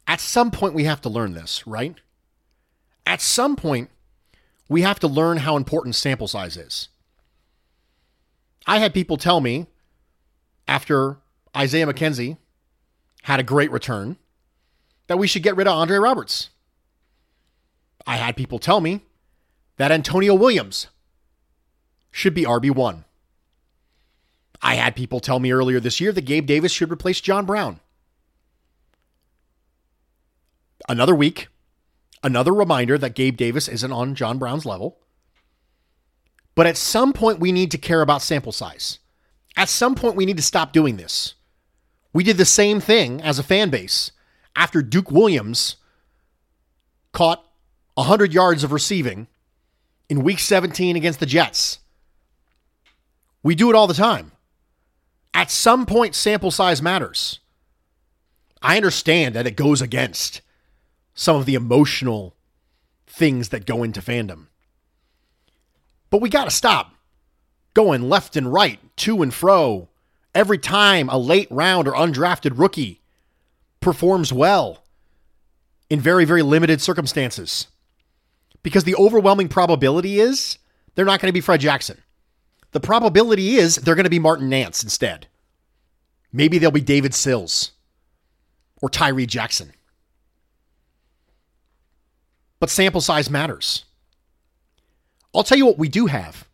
at 0.06 0.20
some 0.20 0.52
point 0.52 0.74
we 0.74 0.84
have 0.84 1.02
to 1.02 1.10
learn 1.10 1.34
this, 1.34 1.66
right? 1.66 1.96
At 3.06 3.22
some 3.22 3.56
point, 3.56 3.90
we 4.68 4.82
have 4.82 5.00
to 5.00 5.08
learn 5.08 5.38
how 5.38 5.56
important 5.56 5.96
sample 5.96 6.28
size 6.28 6.58
is. 6.58 6.90
I 8.66 8.80
had 8.80 8.94
people 8.94 9.16
tell 9.16 9.40
me 9.40 9.68
after 10.68 11.18
Isaiah 11.56 11.88
McKenzie 11.88 12.38
had 13.24 13.40
a 13.40 13.44
great 13.44 13.72
return 13.72 14.18
that 15.08 15.18
we 15.18 15.28
should 15.28 15.44
get 15.44 15.56
rid 15.56 15.68
of 15.68 15.74
Andre 15.74 15.98
Roberts. 15.98 16.50
I 18.06 18.18
had 18.18 18.36
people 18.36 18.60
tell 18.60 18.82
me 18.82 19.06
that 19.78 19.92
Antonio 19.92 20.34
Williams 20.34 20.88
should 22.12 22.34
be 22.34 22.44
RB1. 22.44 23.06
I 24.62 24.76
had 24.76 24.96
people 24.96 25.20
tell 25.20 25.40
me 25.40 25.52
earlier 25.52 25.80
this 25.80 26.02
year 26.02 26.12
that 26.12 26.26
Gabe 26.26 26.46
Davis 26.46 26.72
should 26.72 26.92
replace 26.92 27.22
John 27.22 27.46
Brown. 27.46 27.80
Another 30.90 31.16
week, 31.16 31.48
another 32.24 32.54
reminder 32.54 32.98
that 32.98 33.16
Gabe 33.16 33.38
Davis 33.38 33.68
isn't 33.68 33.92
on 33.92 34.16
John 34.16 34.38
Brown's 34.38 34.66
level. 34.66 35.00
But 36.56 36.66
at 36.66 36.78
some 36.78 37.14
point, 37.14 37.40
we 37.40 37.52
need 37.52 37.72
to 37.72 37.78
care 37.78 38.02
about 38.02 38.22
sample 38.22 38.52
size. 38.52 39.00
At 39.56 39.70
some 39.70 39.96
point, 39.96 40.16
we 40.16 40.26
need 40.26 40.38
to 40.38 40.44
stop 40.44 40.74
doing 40.74 40.98
this. 40.98 41.36
We 42.14 42.24
did 42.24 42.38
the 42.38 42.46
same 42.46 42.80
thing 42.80 43.22
as 43.22 43.38
a 43.38 43.44
fan 43.44 43.70
base 43.70 44.12
after 44.56 44.82
Duke 44.82 45.12
Williams 45.12 45.76
caught 47.12 47.46
100 47.94 48.34
yards 48.34 48.64
of 48.64 48.72
receiving 48.72 49.28
in 50.10 50.24
week 50.24 50.40
17 50.40 50.96
against 50.96 51.20
the 51.20 51.26
Jets. 51.26 51.80
We 53.44 53.56
do 53.56 53.70
it 53.70 53.76
all 53.76 53.88
the 53.88 53.94
time. 53.94 54.32
At 55.38 55.52
some 55.52 55.86
point, 55.86 56.16
sample 56.16 56.50
size 56.50 56.82
matters. 56.82 57.42
I 58.60 58.76
understand 58.76 59.36
that 59.36 59.46
it 59.46 59.56
goes 59.56 59.84
against 59.84 60.42
some 61.14 61.36
of 61.36 61.46
the 61.46 61.54
emotional 61.54 62.36
things 63.06 63.50
that 63.50 63.68
go 63.68 63.84
into 63.84 64.02
fandom. 64.02 64.48
But 66.10 66.22
we 66.22 66.30
got 66.30 66.46
to 66.46 66.50
stop 66.50 66.96
going 67.76 68.10
left 68.10 68.36
and 68.36 68.52
right, 68.52 68.80
to 68.98 69.22
and 69.22 69.32
fro, 69.32 69.90
every 70.34 70.58
time 70.58 71.08
a 71.08 71.20
late 71.20 71.48
round 71.52 71.88
or 71.88 71.94
undrafted 71.94 72.58
rookie 72.58 73.04
performs 73.80 74.34
well 74.34 74.86
in 75.88 76.00
very, 76.00 76.26
very 76.26 76.42
limited 76.42 76.82
circumstances. 76.82 77.68
Because 78.64 78.86
the 78.86 78.96
overwhelming 78.96 79.50
probability 79.50 80.20
is 80.20 80.58
they're 80.96 81.06
not 81.06 81.22
going 81.22 81.30
to 81.30 81.32
be 81.34 81.42
Fred 81.42 81.62
Jackson. 81.62 82.02
The 82.72 82.80
probability 82.80 83.56
is 83.56 83.76
they're 83.76 83.96
going 83.96 84.04
to 84.04 84.10
be 84.10 84.20
Martin 84.20 84.50
Nance 84.50 84.84
instead. 84.84 85.28
Maybe 86.32 86.58
they'll 86.58 86.72
be 86.72 86.82
David 86.82 87.14
Sills 87.14 87.72
or 88.82 88.90
Tyree 88.90 89.26
Jackson. 89.26 89.74
But 92.60 92.70
sample 92.70 93.02
size 93.02 93.30
matters. 93.30 93.86
I'll 95.34 95.44
tell 95.44 95.58
you 95.58 95.66
what 95.66 95.78
we 95.78 95.90
do 95.90 96.08
have. 96.08 96.48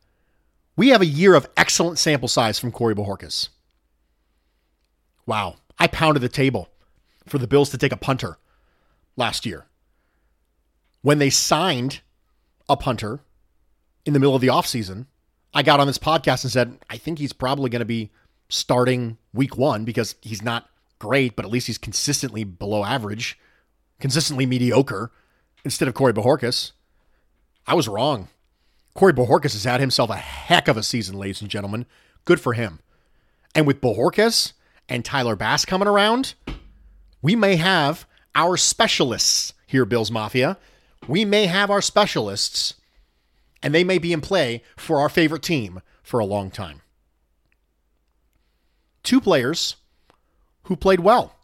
We 0.76 0.90
have 0.90 1.02
a 1.02 1.06
year 1.06 1.36
of 1.36 1.48
excellent 1.56 2.00
sample 2.00 2.28
size 2.28 2.60
from 2.60 2.72
Corey 2.72 2.96
Bojorquez. 2.96 3.50
Wow. 5.26 5.56
I 5.80 5.88
pounded 5.88 6.22
the 6.22 6.30
table 6.30 6.70
for 7.28 7.38
the 7.38 7.48
Bills 7.48 7.70
to 7.72 7.78
take 7.78 7.92
a 7.92 7.98
punter 7.98 8.38
last 9.16 9.46
year. 9.46 9.66
When 11.02 11.20
they 11.20 11.30
signed 11.30 12.02
a 12.70 12.78
punter 12.78 13.22
in 14.06 14.14
the 14.14 14.20
middle 14.20 14.36
of 14.36 14.42
the 14.42 14.48
offseason, 14.48 15.08
I 15.54 15.64
got 15.64 15.80
on 15.80 15.88
this 15.88 15.98
podcast 15.98 16.44
and 16.44 16.52
said, 16.52 16.78
I 16.90 16.98
think 16.98 17.20
he's 17.20 17.34
probably 17.34 17.70
going 17.70 17.80
to 17.82 17.86
be 17.86 18.12
starting 18.50 19.18
week 19.34 19.58
one 19.58 19.86
because 19.86 20.16
he's 20.22 20.42
not 20.42 20.70
great, 21.00 21.36
but 21.36 21.46
at 21.46 21.52
least 21.52 21.68
he's 21.68 21.78
consistently 21.78 22.44
below 22.44 22.84
average, 22.84 23.38
consistently 24.00 24.46
mediocre 24.46 25.12
instead 25.64 25.88
of 25.88 25.94
Corey 25.94 26.14
Bojorquez. 26.14 26.72
I 27.68 27.74
was 27.74 27.88
wrong. 27.88 28.30
Corey 28.94 29.14
Bojorquez 29.14 29.54
has 29.54 29.64
had 29.64 29.80
himself 29.80 30.10
a 30.10 30.16
heck 30.16 30.68
of 30.68 30.78
a 30.78 30.84
season, 30.84 31.18
ladies 31.18 31.42
and 31.42 31.50
gentlemen. 31.50 31.86
Good 32.26 32.40
for 32.40 32.54
him. 32.54 32.80
And 33.56 33.68
with 33.68 33.82
Bojorquez 33.82 34.54
and 34.90 35.04
Tyler 35.04 35.36
Bass 35.36 35.66
coming 35.66 35.88
around, 35.88 36.36
we 37.22 37.36
may 37.36 37.56
have 37.56 38.06
our 38.36 38.58
specialists 38.58 39.54
here, 39.66 39.86
Bills 39.86 40.12
Mafia. 40.12 40.58
We 41.08 41.26
may 41.26 41.48
have 41.48 41.70
our 41.70 41.82
specialists, 41.82 42.76
and 43.64 43.74
they 43.74 43.84
may 43.84 43.98
be 43.98 44.14
in 44.14 44.22
play 44.22 44.62
for 44.76 45.00
our 45.00 45.10
favorite 45.10 45.42
team 45.42 45.82
for 46.04 46.20
a 46.20 46.26
long 46.26 46.52
time. 46.52 46.82
Two 49.02 49.22
players 49.22 49.78
who 50.64 50.76
played 50.76 51.00
well 51.00 51.36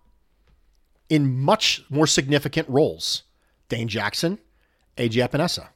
in 1.09 1.39
much 1.39 1.83
more 1.89 2.05
significant 2.05 2.67
roles 2.69 3.23
Dane 3.69 3.87
Jackson, 3.87 4.39
AJ 4.97 5.29
Epenesa. 5.29 5.69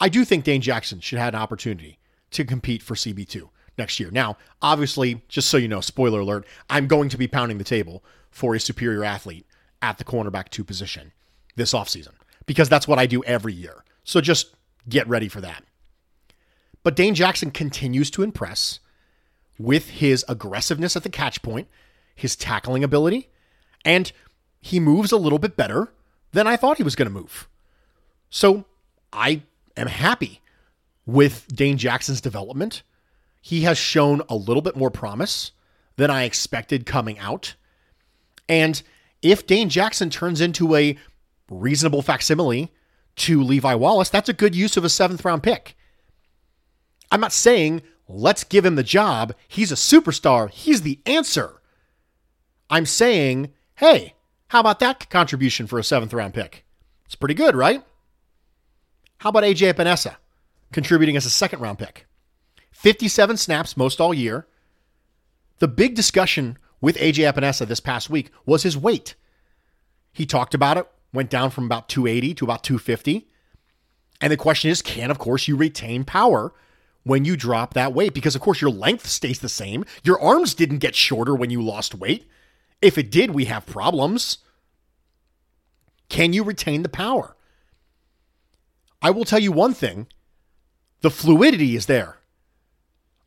I 0.00 0.08
do 0.08 0.24
think 0.24 0.44
Dane 0.44 0.60
Jackson 0.60 1.00
should 1.00 1.18
have 1.18 1.34
an 1.34 1.40
opportunity 1.40 1.98
to 2.30 2.44
compete 2.44 2.82
for 2.82 2.94
CB2 2.94 3.48
next 3.76 4.00
year. 4.00 4.10
Now, 4.10 4.36
obviously, 4.62 5.22
just 5.28 5.48
so 5.48 5.56
you 5.56 5.68
know, 5.68 5.80
spoiler 5.80 6.20
alert, 6.20 6.46
I'm 6.70 6.86
going 6.86 7.08
to 7.10 7.18
be 7.18 7.28
pounding 7.28 7.58
the 7.58 7.64
table 7.64 8.02
for 8.30 8.54
a 8.54 8.60
superior 8.60 9.04
athlete 9.04 9.46
at 9.82 9.98
the 9.98 10.04
cornerback 10.04 10.48
two 10.48 10.64
position 10.64 11.12
this 11.56 11.72
offseason 11.72 12.12
because 12.46 12.68
that's 12.68 12.88
what 12.88 12.98
I 12.98 13.06
do 13.06 13.22
every 13.24 13.52
year. 13.52 13.84
So 14.04 14.20
just 14.20 14.54
get 14.88 15.08
ready 15.08 15.28
for 15.28 15.40
that. 15.40 15.64
But 16.82 16.96
Dane 16.96 17.14
Jackson 17.14 17.50
continues 17.50 18.10
to 18.12 18.22
impress 18.22 18.80
with 19.58 19.90
his 19.90 20.24
aggressiveness 20.28 20.96
at 20.96 21.02
the 21.02 21.10
catch 21.10 21.42
point, 21.42 21.68
his 22.14 22.36
tackling 22.36 22.84
ability, 22.84 23.28
and 23.84 24.10
he 24.60 24.80
moves 24.80 25.12
a 25.12 25.16
little 25.16 25.38
bit 25.38 25.56
better 25.56 25.92
than 26.32 26.46
I 26.46 26.56
thought 26.56 26.76
he 26.76 26.82
was 26.82 26.96
going 26.96 27.08
to 27.08 27.14
move. 27.14 27.48
So 28.30 28.64
I 29.12 29.42
am 29.76 29.86
happy 29.86 30.40
with 31.06 31.46
Dane 31.48 31.78
Jackson's 31.78 32.20
development. 32.20 32.82
He 33.40 33.62
has 33.62 33.78
shown 33.78 34.22
a 34.28 34.36
little 34.36 34.62
bit 34.62 34.76
more 34.76 34.90
promise 34.90 35.52
than 35.96 36.10
I 36.10 36.24
expected 36.24 36.86
coming 36.86 37.18
out. 37.18 37.54
And 38.48 38.80
if 39.22 39.46
Dane 39.46 39.68
Jackson 39.68 40.10
turns 40.10 40.40
into 40.40 40.74
a 40.76 40.96
reasonable 41.50 42.02
facsimile 42.02 42.72
to 43.18 43.42
Levi 43.42 43.74
Wallace, 43.74 44.10
that's 44.10 44.28
a 44.28 44.34
good 44.34 44.54
use 44.54 44.76
of 44.76 44.84
a 44.84 44.88
seventh 44.88 45.24
round 45.24 45.42
pick. 45.42 45.76
I'm 47.10 47.20
not 47.20 47.32
saying 47.32 47.82
let's 48.08 48.44
give 48.44 48.64
him 48.64 48.76
the 48.76 48.82
job. 48.82 49.34
He's 49.46 49.72
a 49.72 49.76
superstar. 49.76 50.50
He's 50.50 50.82
the 50.82 51.00
answer. 51.06 51.60
I'm 52.70 52.86
saying, 52.86 53.52
hey, 53.76 54.14
how 54.48 54.60
about 54.60 54.80
that 54.80 55.08
contribution 55.10 55.66
for 55.66 55.78
a 55.78 55.84
seventh 55.84 56.12
round 56.12 56.34
pick? 56.34 56.64
It's 57.06 57.14
pretty 57.14 57.34
good, 57.34 57.54
right? 57.54 57.82
How 59.18 59.30
about 59.30 59.44
AJ 59.44 59.74
Epenesa 59.74 60.16
contributing 60.72 61.16
as 61.16 61.26
a 61.26 61.30
second 61.30 61.60
round 61.60 61.78
pick? 61.78 62.06
57 62.72 63.36
snaps 63.36 63.76
most 63.76 64.00
all 64.00 64.14
year. 64.14 64.46
The 65.58 65.68
big 65.68 65.94
discussion 65.94 66.58
with 66.80 66.96
AJ 66.96 67.32
Epenesa 67.32 67.66
this 67.66 67.80
past 67.80 68.08
week 68.08 68.30
was 68.46 68.62
his 68.62 68.76
weight. 68.76 69.14
He 70.12 70.24
talked 70.26 70.54
about 70.54 70.76
it, 70.76 70.88
went 71.12 71.30
down 71.30 71.50
from 71.50 71.64
about 71.64 71.88
280 71.88 72.34
to 72.34 72.44
about 72.44 72.62
250. 72.62 73.28
And 74.20 74.32
the 74.32 74.36
question 74.36 74.70
is 74.70 74.82
can, 74.82 75.10
of 75.10 75.18
course, 75.18 75.48
you 75.48 75.56
retain 75.56 76.04
power 76.04 76.52
when 77.04 77.24
you 77.24 77.36
drop 77.36 77.74
that 77.74 77.94
weight? 77.94 78.14
Because, 78.14 78.34
of 78.34 78.40
course, 78.40 78.60
your 78.60 78.70
length 78.70 79.06
stays 79.06 79.38
the 79.38 79.48
same. 79.48 79.84
Your 80.02 80.20
arms 80.20 80.54
didn't 80.54 80.78
get 80.78 80.94
shorter 80.94 81.34
when 81.34 81.50
you 81.50 81.62
lost 81.62 81.94
weight. 81.94 82.26
If 82.82 82.98
it 82.98 83.10
did, 83.10 83.30
we 83.30 83.46
have 83.46 83.66
problems. 83.66 84.38
Can 86.08 86.32
you 86.32 86.44
retain 86.44 86.82
the 86.82 86.88
power? 86.88 87.36
I 89.00 89.10
will 89.10 89.24
tell 89.24 89.38
you 89.38 89.52
one 89.52 89.74
thing 89.74 90.08
the 91.00 91.10
fluidity 91.10 91.76
is 91.76 91.86
there. 91.86 92.18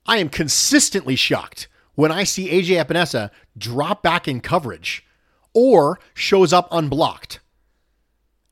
I 0.05 0.17
am 0.17 0.29
consistently 0.29 1.15
shocked 1.15 1.67
when 1.95 2.11
I 2.11 2.23
see 2.23 2.49
AJ 2.49 2.83
Epenesa 2.83 3.29
drop 3.57 4.01
back 4.01 4.27
in 4.27 4.41
coverage 4.41 5.05
or 5.53 5.99
shows 6.13 6.51
up 6.53 6.67
unblocked. 6.71 7.39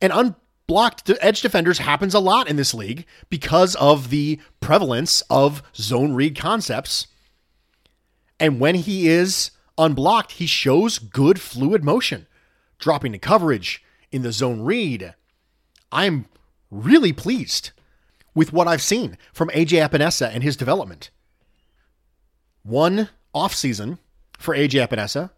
And 0.02 0.14
unblocked 0.14 1.10
edge 1.22 1.42
defenders 1.42 1.80
happens 1.80 2.14
a 2.14 2.20
lot 2.20 2.50
in 2.50 2.56
this 2.56 2.74
league 2.74 3.06
because 3.30 3.76
of 3.76 4.10
the 4.10 4.40
prevalence 4.60 5.22
of 5.30 5.64
zone 5.76 6.14
read 6.14 6.38
concepts. 6.38 7.08
And 8.40 8.60
when 8.60 8.76
he 8.76 9.08
is 9.08 9.52
unblocked, 9.78 10.34
he 10.34 10.46
shows 10.46 11.00
good 11.00 11.42
fluid 11.42 11.84
motion, 11.84 12.28
dropping 12.78 13.12
to 13.12 13.18
coverage 13.18 13.84
in 14.12 14.22
the 14.22 14.32
zone 14.32 14.62
read. 14.62 15.14
I'm 15.92 16.26
really 16.72 17.14
pleased 17.14 17.72
with 18.36 18.54
what 18.54 18.68
I've 18.68 18.82
seen 18.82 19.18
from 19.34 19.50
AJ 19.50 19.90
Epenesa 19.90 20.30
and 20.34 20.44
his 20.44 20.56
development. 20.56 21.10
One 22.64 23.10
offseason 23.34 23.98
for 24.38 24.56
AJ 24.56 24.88
Epenesa 24.88 25.32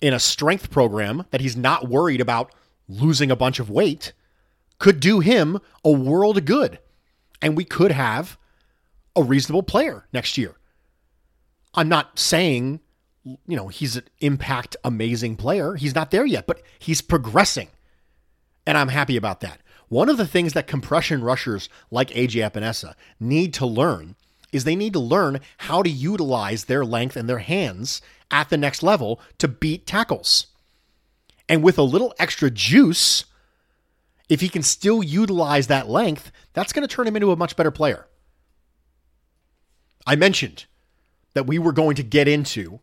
in 0.00 0.14
a 0.14 0.18
strength 0.18 0.70
program 0.70 1.24
that 1.30 1.40
he's 1.40 1.56
not 1.56 1.88
worried 1.88 2.20
about 2.20 2.52
losing 2.88 3.30
a 3.30 3.36
bunch 3.36 3.58
of 3.58 3.70
weight 3.70 4.12
could 4.78 5.00
do 5.00 5.20
him 5.20 5.58
a 5.84 5.90
world 5.90 6.38
of 6.38 6.44
good. 6.44 6.78
And 7.42 7.56
we 7.56 7.64
could 7.64 7.92
have 7.92 8.38
a 9.14 9.22
reasonable 9.22 9.62
player 9.62 10.06
next 10.12 10.38
year. 10.38 10.54
I'm 11.74 11.88
not 11.88 12.18
saying, 12.18 12.80
you 13.24 13.56
know, 13.56 13.68
he's 13.68 13.96
an 13.96 14.04
impact 14.20 14.76
amazing 14.84 15.36
player. 15.36 15.74
He's 15.74 15.94
not 15.94 16.10
there 16.10 16.26
yet, 16.26 16.46
but 16.46 16.62
he's 16.78 17.00
progressing. 17.00 17.68
And 18.66 18.76
I'm 18.76 18.88
happy 18.88 19.16
about 19.16 19.40
that. 19.40 19.60
One 19.88 20.08
of 20.08 20.16
the 20.16 20.26
things 20.26 20.52
that 20.52 20.66
compression 20.66 21.22
rushers 21.22 21.68
like 21.90 22.10
AJ 22.10 22.50
Epenesa 22.50 22.94
need 23.18 23.54
to 23.54 23.66
learn 23.66 24.16
is 24.52 24.64
they 24.64 24.76
need 24.76 24.92
to 24.94 24.98
learn 24.98 25.40
how 25.58 25.82
to 25.82 25.90
utilize 25.90 26.64
their 26.64 26.84
length 26.84 27.16
and 27.16 27.28
their 27.28 27.38
hands 27.38 28.00
at 28.30 28.50
the 28.50 28.56
next 28.56 28.82
level 28.82 29.20
to 29.38 29.48
beat 29.48 29.86
tackles. 29.86 30.48
And 31.48 31.62
with 31.62 31.78
a 31.78 31.82
little 31.82 32.14
extra 32.18 32.50
juice, 32.50 33.24
if 34.28 34.40
he 34.40 34.48
can 34.48 34.62
still 34.62 35.02
utilize 35.02 35.66
that 35.68 35.88
length, 35.88 36.30
that's 36.52 36.72
going 36.72 36.86
to 36.86 36.94
turn 36.94 37.06
him 37.06 37.16
into 37.16 37.32
a 37.32 37.36
much 37.36 37.56
better 37.56 37.70
player. 37.70 38.06
I 40.06 40.16
mentioned 40.16 40.66
that 41.34 41.46
we 41.46 41.58
were 41.58 41.72
going 41.72 41.96
to 41.96 42.02
get 42.02 42.28
into 42.28 42.80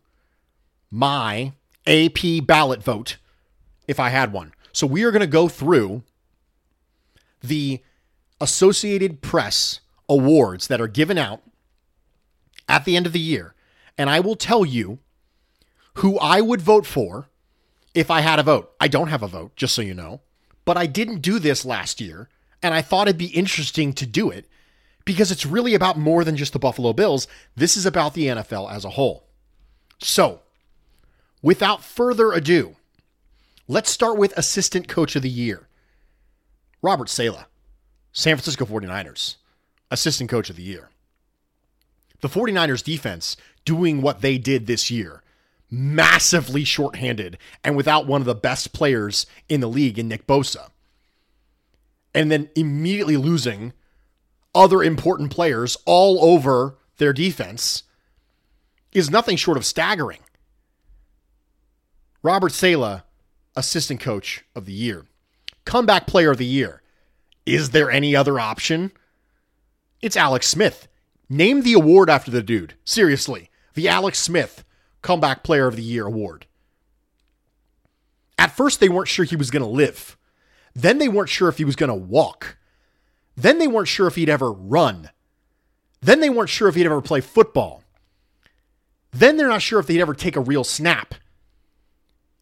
my 0.90 1.52
AP 1.86 2.44
ballot 2.44 2.82
vote 2.82 3.16
if 3.86 4.00
I 4.00 4.08
had 4.08 4.32
one. 4.32 4.52
So 4.72 4.86
we 4.86 5.04
are 5.04 5.10
going 5.10 5.20
to 5.20 5.26
go 5.26 5.48
through 5.48 6.02
the 7.42 7.82
Associated 8.40 9.22
Press 9.22 9.80
awards 10.08 10.66
that 10.68 10.80
are 10.80 10.88
given 10.88 11.18
out 11.18 11.42
at 12.68 12.84
the 12.84 12.96
end 12.96 13.06
of 13.06 13.12
the 13.12 13.20
year, 13.20 13.54
and 13.96 14.10
I 14.10 14.20
will 14.20 14.36
tell 14.36 14.64
you 14.64 14.98
who 15.94 16.18
I 16.18 16.40
would 16.40 16.60
vote 16.60 16.86
for 16.86 17.28
if 17.96 18.10
I 18.10 18.20
had 18.20 18.38
a 18.38 18.44
vote. 18.44 18.72
I 18.78 18.88
don't 18.88 19.08
have 19.08 19.22
a 19.22 19.28
vote, 19.28 19.56
just 19.56 19.74
so 19.74 19.80
you 19.80 19.94
know. 19.94 20.20
But 20.66 20.76
I 20.76 20.86
didn't 20.86 21.22
do 21.22 21.38
this 21.38 21.64
last 21.64 22.00
year, 22.00 22.28
and 22.62 22.74
I 22.74 22.82
thought 22.82 23.08
it'd 23.08 23.18
be 23.18 23.26
interesting 23.26 23.94
to 23.94 24.06
do 24.06 24.30
it 24.30 24.46
because 25.06 25.32
it's 25.32 25.46
really 25.46 25.74
about 25.74 25.98
more 25.98 26.22
than 26.22 26.36
just 26.36 26.52
the 26.52 26.58
Buffalo 26.58 26.92
Bills. 26.92 27.26
This 27.56 27.76
is 27.76 27.86
about 27.86 28.12
the 28.12 28.26
NFL 28.26 28.70
as 28.70 28.84
a 28.84 28.90
whole. 28.90 29.28
So, 29.98 30.42
without 31.40 31.82
further 31.82 32.32
ado, 32.32 32.76
let's 33.66 33.90
start 33.90 34.18
with 34.18 34.36
Assistant 34.36 34.88
Coach 34.88 35.16
of 35.16 35.22
the 35.22 35.30
Year. 35.30 35.66
Robert 36.82 37.08
Saleh, 37.08 37.46
San 38.12 38.36
Francisco 38.36 38.66
49ers, 38.66 39.36
Assistant 39.90 40.28
Coach 40.28 40.50
of 40.50 40.56
the 40.56 40.62
Year. 40.62 40.90
The 42.20 42.28
49ers 42.28 42.84
defense 42.84 43.36
doing 43.64 44.02
what 44.02 44.20
they 44.20 44.36
did 44.36 44.66
this 44.66 44.90
year 44.90 45.22
massively 45.70 46.64
shorthanded 46.64 47.38
and 47.64 47.76
without 47.76 48.06
one 48.06 48.20
of 48.20 48.26
the 48.26 48.34
best 48.34 48.72
players 48.72 49.26
in 49.48 49.60
the 49.60 49.68
league 49.68 49.98
in 49.98 50.08
Nick 50.08 50.26
Bosa. 50.26 50.68
And 52.14 52.30
then 52.30 52.48
immediately 52.54 53.16
losing 53.16 53.72
other 54.54 54.82
important 54.82 55.30
players 55.30 55.76
all 55.84 56.24
over 56.24 56.78
their 56.96 57.12
defense 57.12 57.82
is 58.92 59.10
nothing 59.10 59.36
short 59.36 59.58
of 59.58 59.66
staggering. 59.66 60.20
Robert 62.22 62.52
Saleh, 62.52 63.02
assistant 63.54 64.00
coach 64.00 64.44
of 64.54 64.64
the 64.64 64.72
year. 64.72 65.04
Comeback 65.64 66.06
player 66.06 66.30
of 66.30 66.38
the 66.38 66.46
year. 66.46 66.82
Is 67.44 67.70
there 67.70 67.90
any 67.90 68.16
other 68.16 68.40
option? 68.40 68.92
It's 70.00 70.16
Alex 70.16 70.46
Smith. 70.46 70.88
Name 71.28 71.62
the 71.62 71.74
award 71.74 72.08
after 72.08 72.30
the 72.30 72.42
dude. 72.42 72.74
Seriously. 72.84 73.50
The 73.74 73.88
Alex 73.88 74.18
Smith 74.18 74.64
Comeback 75.06 75.44
Player 75.44 75.68
of 75.68 75.76
the 75.76 75.84
Year 75.84 76.04
award. 76.04 76.46
At 78.36 78.50
first, 78.50 78.80
they 78.80 78.88
weren't 78.88 79.06
sure 79.06 79.24
he 79.24 79.36
was 79.36 79.52
going 79.52 79.62
to 79.62 79.68
live. 79.68 80.16
Then 80.74 80.98
they 80.98 81.06
weren't 81.06 81.28
sure 81.28 81.48
if 81.48 81.58
he 81.58 81.64
was 81.64 81.76
going 81.76 81.90
to 81.90 81.94
walk. 81.94 82.58
Then 83.36 83.60
they 83.60 83.68
weren't 83.68 83.86
sure 83.86 84.08
if 84.08 84.16
he'd 84.16 84.28
ever 84.28 84.50
run. 84.50 85.10
Then 86.00 86.18
they 86.18 86.28
weren't 86.28 86.50
sure 86.50 86.66
if 86.66 86.74
he'd 86.74 86.86
ever 86.86 87.00
play 87.00 87.20
football. 87.20 87.84
Then 89.12 89.36
they're 89.36 89.46
not 89.46 89.62
sure 89.62 89.78
if 89.78 89.86
they'd 89.86 90.00
ever 90.00 90.12
take 90.12 90.34
a 90.34 90.40
real 90.40 90.64
snap. 90.64 91.14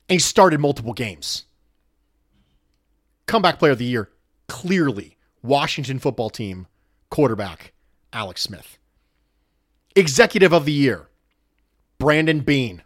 And 0.08 0.14
he 0.14 0.18
started 0.18 0.58
multiple 0.58 0.94
games. 0.94 1.44
Comeback 3.26 3.58
Player 3.58 3.72
of 3.72 3.78
the 3.78 3.84
Year, 3.84 4.08
clearly, 4.48 5.18
Washington 5.42 5.98
football 5.98 6.30
team 6.30 6.66
quarterback, 7.10 7.74
Alex 8.10 8.40
Smith. 8.40 8.78
Executive 9.94 10.54
of 10.54 10.64
the 10.64 10.72
Year, 10.72 11.10
Brandon 12.04 12.40
Beane. 12.40 12.82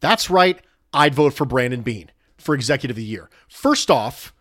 That's 0.00 0.28
right, 0.28 0.58
I'd 0.92 1.14
vote 1.14 1.34
for 1.34 1.44
Brandon 1.44 1.82
Beane 1.82 2.10
for 2.36 2.52
Executive 2.52 2.96
of 2.96 2.98
the 2.98 3.04
Year. 3.04 3.30
First 3.46 3.92
off, 3.92 4.34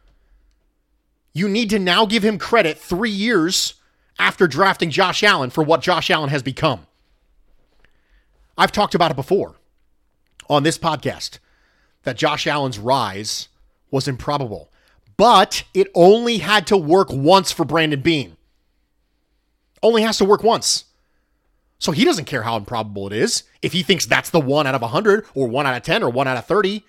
you 1.31 1.47
need 1.47 1.69
to 1.69 1.77
now 1.77 2.07
give 2.07 2.25
him 2.25 2.39
credit 2.39 2.79
three 2.79 3.11
years 3.11 3.75
after 4.17 4.47
drafting 4.47 4.89
Josh 4.89 5.21
Allen 5.21 5.51
for 5.51 5.63
what 5.63 5.83
Josh 5.83 6.09
Allen 6.09 6.31
has 6.31 6.41
become. 6.41 6.87
I've 8.57 8.71
talked 8.71 8.95
about 8.95 9.11
it 9.11 9.15
before 9.15 9.57
on 10.49 10.63
this 10.63 10.79
podcast 10.79 11.37
that 12.01 12.17
Josh 12.17 12.47
Allen's 12.47 12.79
rise 12.79 13.47
was 13.91 14.07
improbable, 14.07 14.71
but 15.17 15.65
it 15.75 15.87
only 15.93 16.39
had 16.39 16.65
to 16.65 16.77
work 16.77 17.09
once 17.11 17.51
for 17.51 17.63
Brandon 17.63 18.01
Beane. 18.01 18.37
Only 19.83 20.01
has 20.01 20.17
to 20.17 20.25
work 20.25 20.41
once. 20.41 20.85
So 21.83 21.91
he 21.91 22.05
doesn't 22.05 22.25
care 22.25 22.43
how 22.43 22.55
improbable 22.55 23.07
it 23.07 23.11
is. 23.11 23.43
If 23.61 23.73
he 23.73 23.83
thinks 23.83 24.05
that's 24.05 24.29
the 24.29 24.39
one 24.39 24.65
out 24.65 24.73
of 24.73 24.81
100 24.81 25.25
or 25.33 25.49
one 25.49 25.67
out 25.67 25.75
of 25.75 25.83
10 25.83 26.01
or 26.01 26.09
one 26.09 26.29
out 26.29 26.37
of 26.37 26.45
30, 26.45 26.85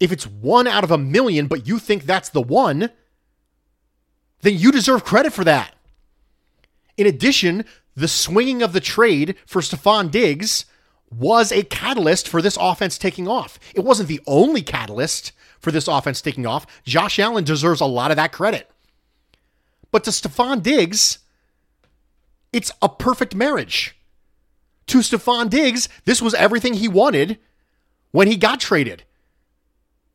if 0.00 0.12
it's 0.12 0.26
one 0.26 0.66
out 0.66 0.84
of 0.84 0.90
a 0.90 0.98
million, 0.98 1.46
but 1.46 1.66
you 1.66 1.78
think 1.78 2.04
that's 2.04 2.28
the 2.28 2.42
one, 2.42 2.90
then 4.42 4.58
you 4.58 4.70
deserve 4.70 5.04
credit 5.04 5.32
for 5.32 5.44
that. 5.44 5.74
In 6.98 7.06
addition, 7.06 7.64
the 7.96 8.06
swinging 8.06 8.62
of 8.62 8.74
the 8.74 8.80
trade 8.80 9.36
for 9.46 9.62
Stefon 9.62 10.10
Diggs 10.10 10.66
was 11.10 11.52
a 11.52 11.62
catalyst 11.62 12.28
for 12.28 12.42
this 12.42 12.58
offense 12.60 12.98
taking 12.98 13.26
off. 13.26 13.58
It 13.74 13.82
wasn't 13.82 14.10
the 14.10 14.20
only 14.26 14.60
catalyst 14.60 15.32
for 15.58 15.72
this 15.72 15.88
offense 15.88 16.20
taking 16.20 16.44
off. 16.44 16.66
Josh 16.84 17.18
Allen 17.18 17.44
deserves 17.44 17.80
a 17.80 17.86
lot 17.86 18.10
of 18.10 18.18
that 18.18 18.30
credit. 18.32 18.70
But 19.90 20.04
to 20.04 20.10
Stefon 20.10 20.62
Diggs, 20.62 21.20
it's 22.52 22.70
a 22.80 22.88
perfect 22.88 23.34
marriage. 23.34 23.96
To 24.88 24.98
Stefon 24.98 25.48
Diggs, 25.48 25.88
this 26.04 26.20
was 26.20 26.34
everything 26.34 26.74
he 26.74 26.88
wanted 26.88 27.38
when 28.10 28.28
he 28.28 28.36
got 28.36 28.60
traded. 28.60 29.04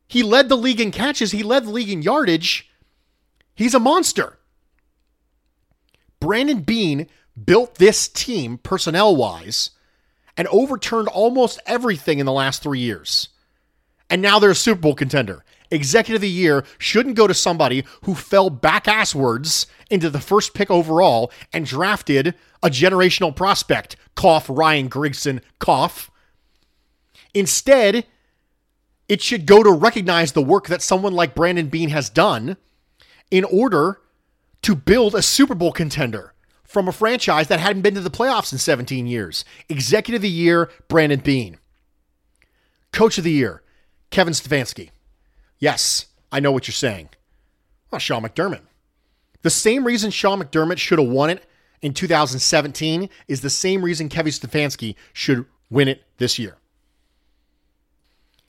He 0.06 0.22
led 0.22 0.48
the 0.48 0.56
league 0.56 0.80
in 0.80 0.90
catches, 0.90 1.32
he 1.32 1.42
led 1.42 1.64
the 1.64 1.70
league 1.70 1.90
in 1.90 2.02
yardage. 2.02 2.70
He's 3.54 3.74
a 3.74 3.80
monster. 3.80 4.38
Brandon 6.20 6.60
Beane 6.60 7.08
built 7.44 7.76
this 7.76 8.08
team 8.08 8.58
personnel 8.58 9.14
wise 9.14 9.70
and 10.36 10.48
overturned 10.48 11.08
almost 11.08 11.60
everything 11.66 12.18
in 12.18 12.26
the 12.26 12.32
last 12.32 12.62
three 12.62 12.78
years. 12.78 13.28
And 14.08 14.22
now 14.22 14.38
they're 14.38 14.50
a 14.50 14.54
Super 14.54 14.80
Bowl 14.80 14.94
contender. 14.94 15.44
Executive 15.70 16.16
of 16.16 16.22
the 16.22 16.28
Year 16.30 16.64
shouldn't 16.78 17.16
go 17.16 17.26
to 17.26 17.34
somebody 17.34 17.84
who 18.04 18.14
fell 18.14 18.50
back 18.50 18.84
asswards 18.84 19.66
into 19.90 20.08
the 20.10 20.20
first 20.20 20.54
pick 20.54 20.70
overall 20.70 21.30
and 21.52 21.66
drafted 21.66 22.34
a 22.62 22.70
generational 22.70 23.34
prospect, 23.34 23.96
cough 24.14 24.46
Ryan 24.48 24.88
Grigson, 24.88 25.40
cough. 25.58 26.10
Instead, 27.34 28.06
it 29.08 29.22
should 29.22 29.46
go 29.46 29.62
to 29.62 29.70
recognize 29.70 30.32
the 30.32 30.42
work 30.42 30.66
that 30.68 30.82
someone 30.82 31.12
like 31.12 31.34
Brandon 31.34 31.68
Beane 31.68 31.90
has 31.90 32.10
done 32.10 32.56
in 33.30 33.44
order 33.44 34.00
to 34.62 34.74
build 34.74 35.14
a 35.14 35.22
Super 35.22 35.54
Bowl 35.54 35.72
contender 35.72 36.34
from 36.64 36.88
a 36.88 36.92
franchise 36.92 37.48
that 37.48 37.60
hadn't 37.60 37.82
been 37.82 37.94
to 37.94 38.00
the 38.00 38.10
playoffs 38.10 38.52
in 38.52 38.58
17 38.58 39.06
years. 39.06 39.44
Executive 39.68 40.18
of 40.18 40.22
the 40.22 40.28
Year, 40.28 40.70
Brandon 40.88 41.20
Beane. 41.20 41.58
Coach 42.92 43.18
of 43.18 43.24
the 43.24 43.32
Year, 43.32 43.62
Kevin 44.10 44.34
Stefanski. 44.34 44.90
Yes, 45.58 46.06
I 46.30 46.40
know 46.40 46.52
what 46.52 46.68
you're 46.68 46.72
saying. 46.72 47.10
Well, 47.90 47.98
Sean 47.98 48.22
McDermott. 48.22 48.62
The 49.42 49.50
same 49.50 49.84
reason 49.84 50.10
Sean 50.10 50.40
McDermott 50.42 50.78
should 50.78 50.98
have 50.98 51.08
won 51.08 51.30
it 51.30 51.44
in 51.80 51.94
2017 51.94 53.08
is 53.28 53.40
the 53.40 53.50
same 53.50 53.82
reason 53.82 54.08
Kevin 54.08 54.32
Stefanski 54.32 54.94
should 55.12 55.46
win 55.70 55.88
it 55.88 56.04
this 56.18 56.38
year. 56.38 56.56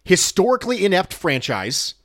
Historically 0.04 0.84
inept 0.84 1.14
franchise 1.14 1.96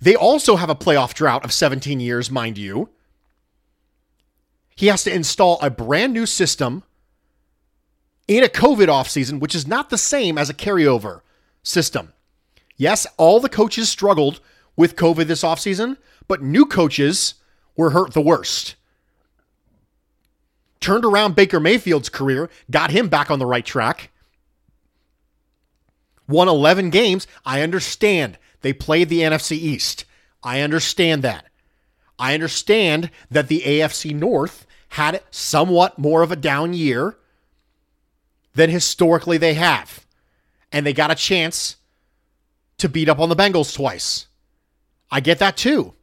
They 0.00 0.14
also 0.14 0.56
have 0.56 0.70
a 0.70 0.74
playoff 0.76 1.14
drought 1.14 1.44
of 1.44 1.52
17 1.52 1.98
years, 2.00 2.30
mind 2.30 2.56
you. 2.56 2.88
He 4.76 4.86
has 4.86 5.02
to 5.04 5.12
install 5.12 5.58
a 5.60 5.70
brand 5.70 6.12
new 6.12 6.24
system 6.24 6.84
in 8.28 8.44
a 8.44 8.48
COVID 8.48 8.86
offseason, 8.86 9.40
which 9.40 9.56
is 9.56 9.66
not 9.66 9.90
the 9.90 9.98
same 9.98 10.38
as 10.38 10.48
a 10.48 10.54
carryover 10.54 11.22
system. 11.64 12.12
Yes, 12.78 13.06
all 13.16 13.40
the 13.40 13.48
coaches 13.48 13.90
struggled 13.90 14.40
with 14.76 14.96
COVID 14.96 15.26
this 15.26 15.42
offseason, 15.42 15.98
but 16.28 16.40
new 16.40 16.64
coaches 16.64 17.34
were 17.76 17.90
hurt 17.90 18.14
the 18.14 18.22
worst. 18.22 18.76
Turned 20.80 21.04
around 21.04 21.34
Baker 21.34 21.58
Mayfield's 21.58 22.08
career, 22.08 22.48
got 22.70 22.92
him 22.92 23.08
back 23.08 23.30
on 23.30 23.40
the 23.40 23.46
right 23.46 23.66
track. 23.66 24.10
Won 26.28 26.46
11 26.46 26.90
games. 26.90 27.26
I 27.44 27.62
understand 27.62 28.38
they 28.60 28.72
played 28.72 29.08
the 29.08 29.20
NFC 29.20 29.52
East. 29.52 30.04
I 30.42 30.60
understand 30.60 31.22
that. 31.24 31.46
I 32.16 32.34
understand 32.34 33.10
that 33.30 33.48
the 33.48 33.62
AFC 33.62 34.14
North 34.14 34.66
had 34.90 35.22
somewhat 35.30 35.98
more 35.98 36.22
of 36.22 36.30
a 36.30 36.36
down 36.36 36.74
year 36.74 37.16
than 38.54 38.70
historically 38.70 39.38
they 39.38 39.54
have. 39.54 40.06
And 40.70 40.86
they 40.86 40.92
got 40.92 41.10
a 41.10 41.16
chance 41.16 41.76
to 42.78 42.88
beat 42.88 43.08
up 43.08 43.18
on 43.18 43.28
the 43.28 43.36
Bengals 43.36 43.74
twice. 43.74 44.26
I 45.10 45.20
get 45.20 45.38
that 45.38 45.56
too. 45.56 45.94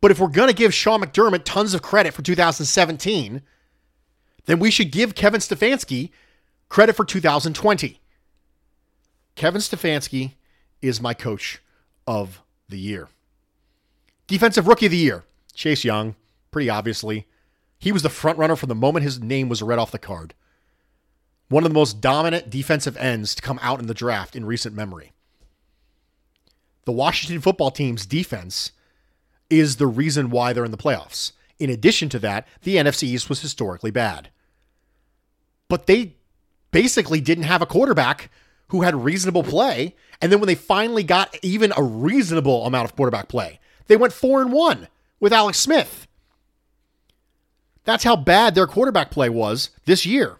But 0.00 0.10
if 0.10 0.20
we're 0.20 0.28
going 0.28 0.48
to 0.48 0.54
give 0.54 0.74
Sean 0.74 1.00
McDermott 1.00 1.44
tons 1.44 1.74
of 1.74 1.82
credit 1.82 2.14
for 2.14 2.22
2017, 2.22 3.42
then 4.44 4.58
we 4.58 4.70
should 4.70 4.92
give 4.92 5.14
Kevin 5.14 5.40
Stefanski 5.40 6.10
credit 6.68 6.94
for 6.94 7.04
2020. 7.04 8.00
Kevin 9.34 9.60
Stefanski 9.60 10.32
is 10.80 11.00
my 11.00 11.14
coach 11.14 11.60
of 12.06 12.42
the 12.68 12.78
year. 12.78 13.08
Defensive 14.26 14.66
rookie 14.66 14.86
of 14.86 14.92
the 14.92 14.98
year, 14.98 15.24
Chase 15.54 15.84
Young, 15.84 16.14
pretty 16.50 16.70
obviously. 16.70 17.26
He 17.78 17.92
was 17.92 18.02
the 18.02 18.08
front 18.08 18.38
runner 18.38 18.56
from 18.56 18.68
the 18.68 18.74
moment 18.74 19.04
his 19.04 19.20
name 19.20 19.48
was 19.48 19.62
read 19.62 19.78
off 19.78 19.90
the 19.90 19.98
card. 19.98 20.34
One 21.48 21.64
of 21.64 21.70
the 21.70 21.74
most 21.74 22.00
dominant 22.00 22.50
defensive 22.50 22.96
ends 22.96 23.34
to 23.34 23.42
come 23.42 23.60
out 23.62 23.80
in 23.80 23.86
the 23.86 23.94
draft 23.94 24.34
in 24.34 24.44
recent 24.44 24.74
memory. 24.74 25.12
The 26.84 26.92
Washington 26.92 27.40
football 27.40 27.70
team's 27.70 28.06
defense 28.06 28.72
is 29.48 29.76
the 29.76 29.86
reason 29.86 30.30
why 30.30 30.52
they're 30.52 30.64
in 30.64 30.70
the 30.70 30.76
playoffs. 30.76 31.32
In 31.58 31.70
addition 31.70 32.08
to 32.10 32.18
that, 32.20 32.46
the 32.62 32.76
NFC 32.76 33.04
East 33.04 33.28
was 33.28 33.42
historically 33.42 33.90
bad. 33.90 34.30
But 35.68 35.86
they 35.86 36.16
basically 36.70 37.20
didn't 37.20 37.44
have 37.44 37.62
a 37.62 37.66
quarterback 37.66 38.30
who 38.68 38.82
had 38.82 38.94
reasonable 39.04 39.42
play. 39.42 39.94
And 40.20 40.30
then 40.30 40.40
when 40.40 40.48
they 40.48 40.54
finally 40.54 41.02
got 41.02 41.36
even 41.42 41.72
a 41.76 41.82
reasonable 41.82 42.66
amount 42.66 42.88
of 42.88 42.96
quarterback 42.96 43.28
play, 43.28 43.60
they 43.86 43.96
went 43.96 44.12
four 44.12 44.42
and 44.42 44.52
one 44.52 44.88
with 45.20 45.32
Alex 45.32 45.58
Smith. 45.58 46.06
That's 47.84 48.04
how 48.04 48.16
bad 48.16 48.54
their 48.54 48.66
quarterback 48.66 49.10
play 49.10 49.28
was 49.28 49.70
this 49.84 50.04
year. 50.04 50.38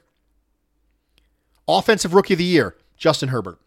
Offensive 1.69 2.15
rookie 2.15 2.35
of 2.35 2.39
the 2.39 2.45
year, 2.45 2.77
Justin 2.97 3.31
Herbert. 3.31 3.59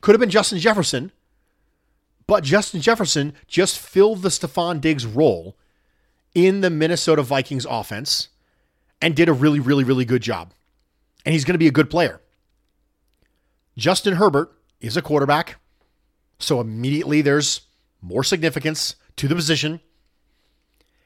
Could 0.00 0.14
have 0.14 0.20
been 0.20 0.30
Justin 0.30 0.58
Jefferson, 0.58 1.12
but 2.26 2.44
Justin 2.44 2.80
Jefferson 2.80 3.34
just 3.46 3.78
filled 3.78 4.22
the 4.22 4.28
Stefon 4.28 4.80
Diggs 4.80 5.06
role 5.06 5.56
in 6.34 6.60
the 6.60 6.70
Minnesota 6.70 7.22
Vikings 7.22 7.66
offense 7.68 8.28
and 9.00 9.14
did 9.14 9.28
a 9.28 9.32
really, 9.32 9.60
really, 9.60 9.84
really 9.84 10.04
good 10.04 10.22
job. 10.22 10.52
And 11.24 11.32
he's 11.32 11.44
going 11.44 11.54
to 11.54 11.58
be 11.58 11.68
a 11.68 11.72
good 11.72 11.90
player. 11.90 12.20
Justin 13.76 14.14
Herbert 14.14 14.52
is 14.80 14.96
a 14.96 15.02
quarterback, 15.02 15.56
so 16.38 16.60
immediately 16.60 17.22
there's 17.22 17.62
more 18.00 18.24
significance 18.24 18.96
to 19.16 19.28
the 19.28 19.34
position 19.34 19.80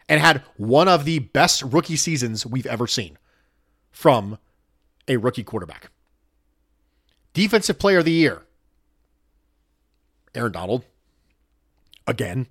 and 0.08 0.20
had 0.20 0.42
one 0.56 0.88
of 0.88 1.04
the 1.04 1.18
best 1.18 1.62
rookie 1.62 1.96
seasons 1.96 2.46
we've 2.46 2.66
ever 2.66 2.86
seen 2.86 3.18
from 3.90 4.38
a 5.08 5.16
rookie 5.16 5.44
quarterback. 5.44 5.90
Defensive 7.32 7.78
player 7.78 7.98
of 7.98 8.04
the 8.04 8.12
year, 8.12 8.42
Aaron 10.34 10.52
Donald. 10.52 10.84
Again, 12.06 12.46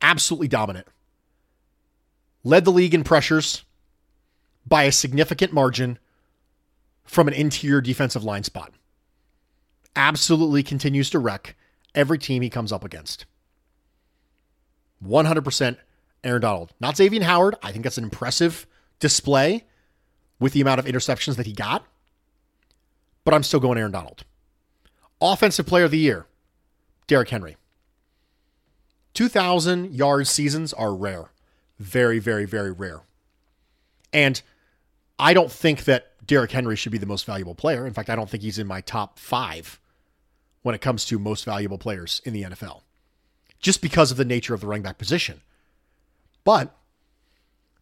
absolutely 0.00 0.48
dominant. 0.48 0.86
Led 2.44 2.64
the 2.64 2.72
league 2.72 2.94
in 2.94 3.04
pressures 3.04 3.62
by 4.66 4.84
a 4.84 4.92
significant 4.92 5.52
margin 5.52 5.98
from 7.04 7.28
an 7.28 7.34
interior 7.34 7.80
defensive 7.80 8.24
line 8.24 8.42
spot. 8.42 8.72
Absolutely 9.94 10.62
continues 10.62 11.10
to 11.10 11.18
wreck 11.18 11.56
every 11.94 12.18
team 12.18 12.42
he 12.42 12.50
comes 12.50 12.72
up 12.72 12.84
against. 12.84 13.26
100% 15.04 15.76
Aaron 16.24 16.40
Donald. 16.40 16.72
Not 16.80 16.96
Xavier 16.96 17.22
Howard. 17.22 17.56
I 17.62 17.72
think 17.72 17.84
that's 17.84 17.98
an 17.98 18.04
impressive 18.04 18.66
display 18.98 19.64
with 20.42 20.52
the 20.52 20.60
amount 20.60 20.80
of 20.80 20.86
interceptions 20.86 21.36
that 21.36 21.46
he 21.46 21.52
got. 21.52 21.86
But 23.24 23.32
I'm 23.32 23.44
still 23.44 23.60
going 23.60 23.78
Aaron 23.78 23.92
Donald. 23.92 24.24
Offensive 25.20 25.66
player 25.66 25.84
of 25.84 25.92
the 25.92 25.98
year, 25.98 26.26
Derrick 27.06 27.28
Henry. 27.28 27.56
2,000 29.14 29.94
yard 29.94 30.26
seasons 30.26 30.72
are 30.72 30.94
rare. 30.94 31.26
Very, 31.78 32.18
very, 32.18 32.44
very 32.44 32.72
rare. 32.72 33.02
And 34.12 34.42
I 35.16 35.32
don't 35.32 35.52
think 35.52 35.84
that 35.84 36.12
Derrick 36.26 36.50
Henry 36.50 36.74
should 36.74 36.92
be 36.92 36.98
the 36.98 37.06
most 37.06 37.24
valuable 37.24 37.54
player. 37.54 37.86
In 37.86 37.92
fact, 37.92 38.10
I 38.10 38.16
don't 38.16 38.28
think 38.28 38.42
he's 38.42 38.58
in 38.58 38.66
my 38.66 38.80
top 38.80 39.20
five 39.20 39.78
when 40.62 40.74
it 40.74 40.80
comes 40.80 41.04
to 41.04 41.18
most 41.20 41.44
valuable 41.44 41.78
players 41.78 42.20
in 42.24 42.32
the 42.32 42.42
NFL, 42.42 42.80
just 43.60 43.80
because 43.80 44.10
of 44.10 44.16
the 44.16 44.24
nature 44.24 44.54
of 44.54 44.60
the 44.60 44.66
running 44.66 44.82
back 44.82 44.98
position. 44.98 45.40
But 46.42 46.74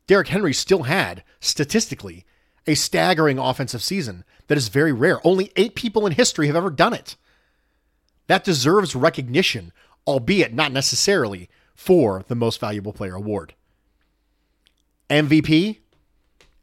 Derrick 0.07 0.29
Henry 0.29 0.53
still 0.53 0.83
had, 0.83 1.25
statistically, 1.41 2.27
a 2.67 2.75
staggering 2.75 3.39
offensive 3.39 3.83
season 3.83 4.25
that 4.49 4.59
is 4.59 4.69
very 4.69 4.93
rare. 4.93 5.25
Only 5.27 5.53
eight 5.57 5.75
people 5.75 6.07
in 6.07 6.13
history 6.13 6.47
have 6.47 6.57
ever 6.57 6.71
done 6.71 6.93
it. 6.93 7.17
That 8.27 8.45
deserves 8.45 8.95
recognition, 8.95 9.73
albeit 10.07 10.53
not 10.53 10.73
necessarily 10.73 11.49
for 11.75 12.25
the 12.29 12.35
most 12.35 12.61
valuable 12.61 12.93
player 12.93 13.15
award. 13.15 13.55
MVP, 15.09 15.79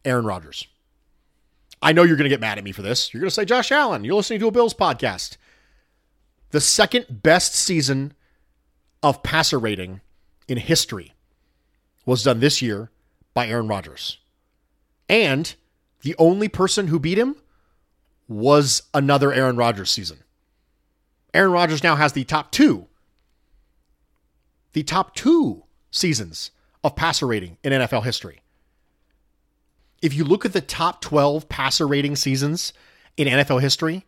Aaron 0.05 0.25
Rodgers. 0.25 0.67
I 1.81 1.91
know 1.91 2.03
you're 2.03 2.15
going 2.15 2.25
to 2.25 2.29
get 2.29 2.39
mad 2.39 2.57
at 2.57 2.63
me 2.63 2.71
for 2.71 2.81
this. 2.81 3.13
You're 3.13 3.21
going 3.21 3.29
to 3.29 3.33
say, 3.33 3.45
Josh 3.45 3.71
Allen, 3.71 4.03
you're 4.03 4.15
listening 4.15 4.39
to 4.39 4.47
a 4.47 4.51
Bills 4.51 4.73
podcast. 4.73 5.37
The 6.51 6.61
second 6.61 7.05
best 7.23 7.53
season 7.53 8.13
of 9.03 9.21
passer 9.21 9.59
rating 9.59 10.01
in 10.47 10.57
history 10.57 11.13
was 12.05 12.23
done 12.23 12.39
this 12.39 12.61
year 12.61 12.89
by 13.33 13.47
Aaron 13.47 13.67
Rodgers. 13.67 14.17
And 15.09 15.53
the 16.07 16.15
only 16.17 16.47
person 16.47 16.87
who 16.87 17.01
beat 17.01 17.17
him 17.17 17.35
was 18.29 18.83
another 18.93 19.33
Aaron 19.33 19.57
Rodgers 19.57 19.91
season. 19.91 20.19
Aaron 21.33 21.51
Rodgers 21.51 21.83
now 21.83 21.97
has 21.97 22.13
the 22.13 22.23
top 22.23 22.49
two, 22.49 22.87
the 24.71 24.83
top 24.83 25.15
two 25.15 25.65
seasons 25.91 26.51
of 26.81 26.95
passer 26.95 27.27
rating 27.27 27.57
in 27.61 27.73
NFL 27.73 28.05
history. 28.05 28.39
If 30.01 30.13
you 30.13 30.23
look 30.23 30.45
at 30.45 30.53
the 30.53 30.61
top 30.61 31.01
12 31.01 31.49
passer 31.49 31.85
rating 31.85 32.15
seasons 32.15 32.71
in 33.17 33.27
NFL 33.27 33.59
history, 33.59 34.05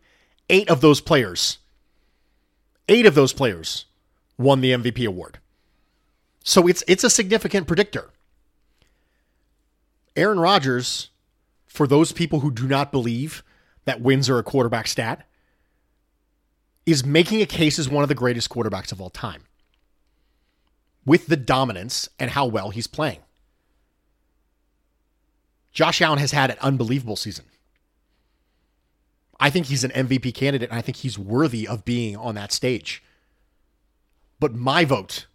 eight 0.48 0.70
of 0.70 0.80
those 0.80 1.02
players, 1.02 1.58
eight 2.88 3.04
of 3.04 3.14
those 3.14 3.34
players 3.34 3.84
won 4.38 4.62
the 4.62 4.72
MVP 4.72 5.06
award. 5.06 5.38
So 6.44 6.66
it's 6.66 6.82
it's 6.88 7.04
a 7.04 7.10
significant 7.10 7.66
predictor. 7.66 8.08
Aaron 10.16 10.40
Rodgers, 10.40 11.10
for 11.70 11.86
those 11.86 12.10
people 12.10 12.40
who 12.40 12.50
do 12.50 12.66
not 12.66 12.90
believe 12.90 13.44
that 13.84 14.00
wins 14.00 14.28
are 14.28 14.38
a 14.38 14.42
quarterback 14.42 14.88
stat, 14.88 15.24
is 16.84 17.06
making 17.06 17.40
a 17.40 17.46
case 17.46 17.78
as 17.78 17.88
one 17.88 18.02
of 18.02 18.08
the 18.08 18.14
greatest 18.14 18.50
quarterbacks 18.50 18.90
of 18.90 19.00
all 19.00 19.08
time. 19.08 19.44
With 21.06 21.28
the 21.28 21.36
dominance 21.36 22.08
and 22.18 22.32
how 22.32 22.46
well 22.46 22.70
he's 22.70 22.88
playing. 22.88 23.20
Josh 25.70 26.02
Allen 26.02 26.18
has 26.18 26.32
had 26.32 26.50
an 26.50 26.56
unbelievable 26.60 27.14
season. 27.14 27.44
I 29.38 29.48
think 29.48 29.66
he's 29.66 29.84
an 29.84 29.92
MVP 29.92 30.34
candidate, 30.34 30.70
and 30.70 30.78
I 30.78 30.82
think 30.82 30.96
he's 30.96 31.16
worthy 31.16 31.68
of 31.68 31.84
being 31.84 32.16
on 32.16 32.34
that 32.34 32.50
stage. 32.50 33.00
But 34.40 34.56
my 34.56 34.84
vote 34.84 35.26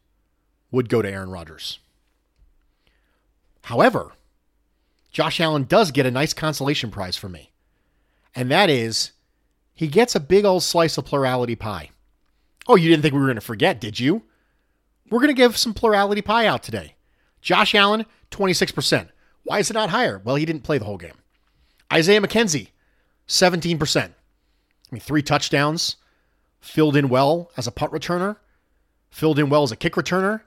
would 0.70 0.90
go 0.90 1.02
to 1.02 1.10
Aaron 1.10 1.32
Rodgers. 1.32 1.80
However, 3.64 4.12
Josh 5.16 5.40
Allen 5.40 5.64
does 5.64 5.92
get 5.92 6.06
a 6.06 6.12
nice 6.12 6.34
consolation 6.34 6.92
prize 6.92 7.16
for 7.16 7.30
me. 7.30 7.54
And 8.36 8.52
that 8.52 8.70
is 8.70 9.14
he 9.74 9.88
gets 9.88 10.14
a 10.14 10.20
big 10.20 10.44
old 10.44 10.62
slice 10.62 10.98
of 10.98 11.06
plurality 11.06 11.56
pie. 11.56 11.92
Oh, 12.68 12.76
you 12.76 12.90
didn't 12.90 13.02
think 13.02 13.14
we 13.14 13.22
were 13.22 13.28
going 13.28 13.36
to 13.36 13.42
forget, 13.42 13.80
did 13.80 13.98
you? 13.98 14.24
We're 15.10 15.22
going 15.22 15.30
to 15.30 15.34
give 15.34 15.56
some 15.56 15.74
plurality 15.74 16.22
pie 16.22 16.48
out 16.48 16.64
today. 16.64 16.96
Josh 17.40 17.74
Allen, 17.74 18.06
26%. 18.32 19.08
Why 19.46 19.60
is 19.60 19.70
it 19.70 19.76
not 19.76 19.90
higher? 19.90 20.22
Well, 20.22 20.36
he 20.36 20.46
didn't 20.46 20.64
play 20.64 20.80
the 20.80 20.86
whole 20.86 20.98
game. 20.98 21.18
Isaiah 21.94 22.20
McKenzie, 22.20 22.72
17%. 23.30 24.04
I 24.04 24.12
mean, 24.92 25.00
three 25.00 25.22
touchdowns, 25.22 25.96
filled 26.60 26.98
in 26.98 27.08
well 27.08 27.52
as 27.56 27.68
a 27.68 27.72
punt 27.72 27.94
returner, 27.94 28.36
filled 29.12 29.40
in 29.40 29.48
well 29.48 29.64
as 29.64 29.72
a 29.72 29.78
kick 29.78 29.94
returner, 29.94 30.42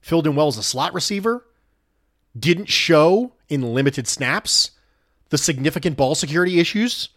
filled 0.00 0.26
in 0.26 0.36
well 0.36 0.48
as 0.48 0.56
a 0.56 0.62
slot 0.62 0.94
receiver, 0.94 1.44
didn't 2.38 2.70
show 2.70 3.34
in 3.52 3.74
limited 3.74 4.08
snaps 4.08 4.70
the 5.28 5.38
significant 5.38 5.96
ball 5.96 6.14
security 6.14 6.58
issues 6.58 7.08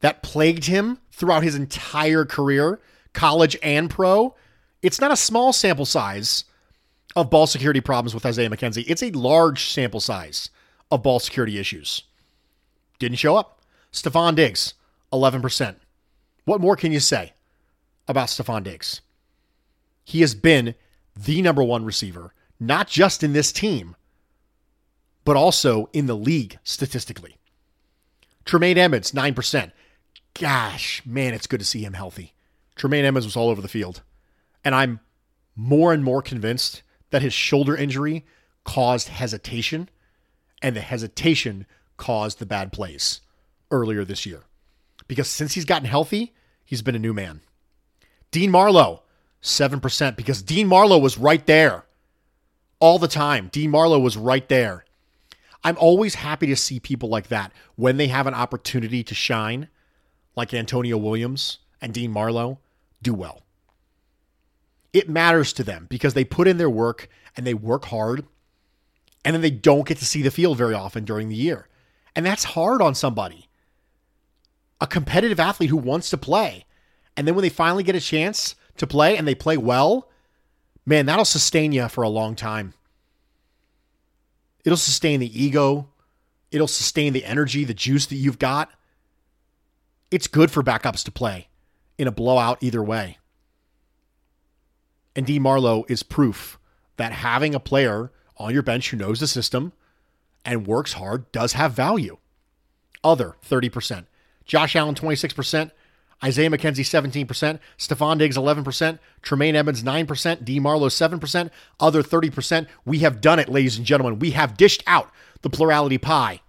that 0.00 0.22
plagued 0.22 0.64
him 0.64 0.98
throughout 1.10 1.42
his 1.42 1.54
entire 1.54 2.24
career, 2.24 2.80
college 3.12 3.56
and 3.62 3.88
pro. 3.88 4.34
It's 4.82 5.00
not 5.00 5.12
a 5.12 5.16
small 5.16 5.52
sample 5.52 5.86
size 5.86 6.44
of 7.14 7.30
ball 7.30 7.46
security 7.46 7.80
problems 7.80 8.14
with 8.14 8.26
Isaiah 8.26 8.50
McKenzie. 8.50 8.84
It's 8.88 9.02
a 9.02 9.10
large 9.10 9.66
sample 9.66 10.00
size 10.00 10.50
of 10.90 11.02
ball 11.02 11.20
security 11.20 11.58
issues. 11.58 12.02
Didn't 12.98 13.18
show 13.18 13.36
up. 13.36 13.60
Stefon 13.92 14.34
Diggs, 14.34 14.74
11%. 15.12 15.76
What 16.44 16.60
more 16.60 16.76
can 16.76 16.92
you 16.92 17.00
say 17.00 17.34
about 18.08 18.28
Stefon 18.28 18.64
Diggs? 18.64 19.02
He 20.04 20.20
has 20.22 20.34
been 20.34 20.74
the 21.16 21.42
number 21.42 21.62
one 21.62 21.84
receiver, 21.84 22.34
not 22.58 22.88
just 22.88 23.22
in 23.22 23.34
this 23.34 23.52
team, 23.52 23.94
but 25.24 25.36
also 25.36 25.88
in 25.92 26.06
the 26.06 26.16
league 26.16 26.58
statistically. 26.64 27.36
Tremaine 28.44 28.78
Edmunds, 28.78 29.12
9%. 29.12 29.72
Gosh, 30.34 31.02
man, 31.04 31.34
it's 31.34 31.46
good 31.46 31.60
to 31.60 31.66
see 31.66 31.84
him 31.84 31.92
healthy. 31.92 32.34
Tremaine 32.74 33.04
Edmunds 33.04 33.26
was 33.26 33.36
all 33.36 33.50
over 33.50 33.60
the 33.60 33.68
field. 33.68 34.02
And 34.64 34.74
I'm 34.74 35.00
more 35.54 35.92
and 35.92 36.02
more 36.02 36.22
convinced 36.22 36.82
that 37.10 37.22
his 37.22 37.34
shoulder 37.34 37.76
injury 37.76 38.24
caused 38.64 39.08
hesitation, 39.08 39.88
and 40.62 40.74
the 40.74 40.80
hesitation 40.80 41.66
caused 41.96 42.38
the 42.38 42.46
bad 42.46 42.72
plays 42.72 43.20
earlier 43.70 44.04
this 44.04 44.24
year. 44.24 44.44
Because 45.08 45.28
since 45.28 45.54
he's 45.54 45.64
gotten 45.64 45.88
healthy, 45.88 46.32
he's 46.64 46.82
been 46.82 46.94
a 46.94 47.00
new 47.00 47.12
man. 47.12 47.40
Dean 48.30 48.50
Marlowe, 48.50 49.02
7%, 49.42 50.16
because 50.16 50.42
Dean 50.42 50.66
Marlowe 50.66 50.98
was 50.98 51.18
right 51.18 51.44
there 51.46 51.84
all 52.80 52.98
the 52.98 53.08
time. 53.08 53.48
Dean 53.52 53.70
Marlowe 53.70 53.98
was 53.98 54.16
right 54.16 54.48
there. 54.48 54.84
I'm 55.64 55.76
always 55.78 56.16
happy 56.16 56.46
to 56.48 56.56
see 56.56 56.80
people 56.80 57.08
like 57.08 57.28
that 57.28 57.52
when 57.76 57.96
they 57.96 58.08
have 58.08 58.26
an 58.26 58.34
opportunity 58.34 59.04
to 59.04 59.14
shine, 59.14 59.68
like 60.34 60.52
Antonio 60.52 60.96
Williams 60.96 61.58
and 61.80 61.94
Dean 61.94 62.10
Marlowe, 62.10 62.58
do 63.02 63.14
well. 63.14 63.42
It 64.92 65.08
matters 65.08 65.52
to 65.54 65.64
them 65.64 65.86
because 65.88 66.14
they 66.14 66.24
put 66.24 66.48
in 66.48 66.58
their 66.58 66.70
work 66.70 67.08
and 67.36 67.46
they 67.46 67.54
work 67.54 67.86
hard, 67.86 68.24
and 69.24 69.34
then 69.34 69.40
they 69.40 69.50
don't 69.50 69.86
get 69.86 69.98
to 69.98 70.04
see 70.04 70.20
the 70.20 70.30
field 70.30 70.58
very 70.58 70.74
often 70.74 71.04
during 71.04 71.28
the 71.28 71.34
year. 71.34 71.68
And 72.14 72.26
that's 72.26 72.44
hard 72.44 72.82
on 72.82 72.94
somebody. 72.94 73.48
A 74.80 74.86
competitive 74.86 75.40
athlete 75.40 75.70
who 75.70 75.76
wants 75.76 76.10
to 76.10 76.18
play. 76.18 76.66
And 77.16 77.26
then 77.26 77.34
when 77.34 77.42
they 77.42 77.48
finally 77.48 77.84
get 77.84 77.94
a 77.94 78.00
chance 78.00 78.54
to 78.76 78.86
play 78.86 79.16
and 79.16 79.26
they 79.26 79.34
play 79.34 79.56
well, 79.56 80.10
man, 80.84 81.06
that'll 81.06 81.24
sustain 81.24 81.72
you 81.72 81.88
for 81.88 82.02
a 82.02 82.08
long 82.08 82.34
time. 82.34 82.74
It'll 84.64 84.76
sustain 84.76 85.20
the 85.20 85.42
ego. 85.42 85.88
It'll 86.50 86.68
sustain 86.68 87.12
the 87.12 87.24
energy, 87.24 87.64
the 87.64 87.74
juice 87.74 88.06
that 88.06 88.16
you've 88.16 88.38
got. 88.38 88.70
It's 90.10 90.26
good 90.26 90.50
for 90.50 90.62
backups 90.62 91.04
to 91.04 91.10
play 91.10 91.48
in 91.98 92.06
a 92.06 92.12
blowout 92.12 92.58
either 92.60 92.82
way. 92.82 93.18
And 95.16 95.26
D 95.26 95.38
Marlowe 95.38 95.84
is 95.88 96.02
proof 96.02 96.58
that 96.96 97.12
having 97.12 97.54
a 97.54 97.60
player 97.60 98.12
on 98.36 98.52
your 98.52 98.62
bench 98.62 98.90
who 98.90 98.96
knows 98.96 99.20
the 99.20 99.26
system 99.26 99.72
and 100.44 100.66
works 100.66 100.94
hard 100.94 101.30
does 101.32 101.54
have 101.54 101.72
value. 101.72 102.18
Other 103.04 103.36
30%. 103.48 104.06
Josh 104.44 104.76
Allen 104.76 104.94
26%, 104.94 105.70
Isaiah 106.24 106.50
McKenzie 106.50 107.26
17%, 107.26 107.58
Stefon 107.78 108.18
Diggs 108.18 108.36
11%, 108.36 108.98
Tremaine 109.22 109.56
Edmunds 109.56 109.82
9%, 109.82 110.44
D 110.44 110.60
Marlowe 110.60 110.88
7%, 110.88 111.50
other 111.80 112.02
30%. 112.02 112.66
We 112.84 112.98
have 113.00 113.20
done 113.20 113.38
it, 113.38 113.48
ladies 113.48 113.76
and 113.76 113.86
gentlemen. 113.86 114.18
We 114.18 114.30
have 114.32 114.56
dished 114.56 114.82
out 114.86 115.10
the 115.42 115.50
plurality 115.50 115.98
pie. 115.98 116.40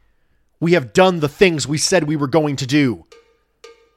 We 0.60 0.74
have 0.74 0.94
done 0.94 1.20
the 1.20 1.30
things 1.30 1.68
we 1.68 1.78
said 1.78 2.06
we 2.06 2.16
were 2.16 2.28
going 2.28 2.56
to 2.58 2.68
do. 2.68 3.06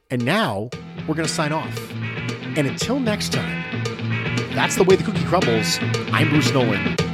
And 0.09 0.25
now 0.25 0.69
we're 1.07 1.15
going 1.15 1.27
to 1.27 1.33
sign 1.33 1.51
off. 1.51 1.91
And 2.57 2.65
until 2.67 2.99
next 2.99 3.31
time, 3.31 3.63
that's 4.55 4.75
the 4.75 4.83
way 4.83 4.95
the 4.95 5.03
cookie 5.03 5.23
crumbles. 5.25 5.77
I'm 6.11 6.29
Bruce 6.29 6.51
Nolan. 6.51 7.06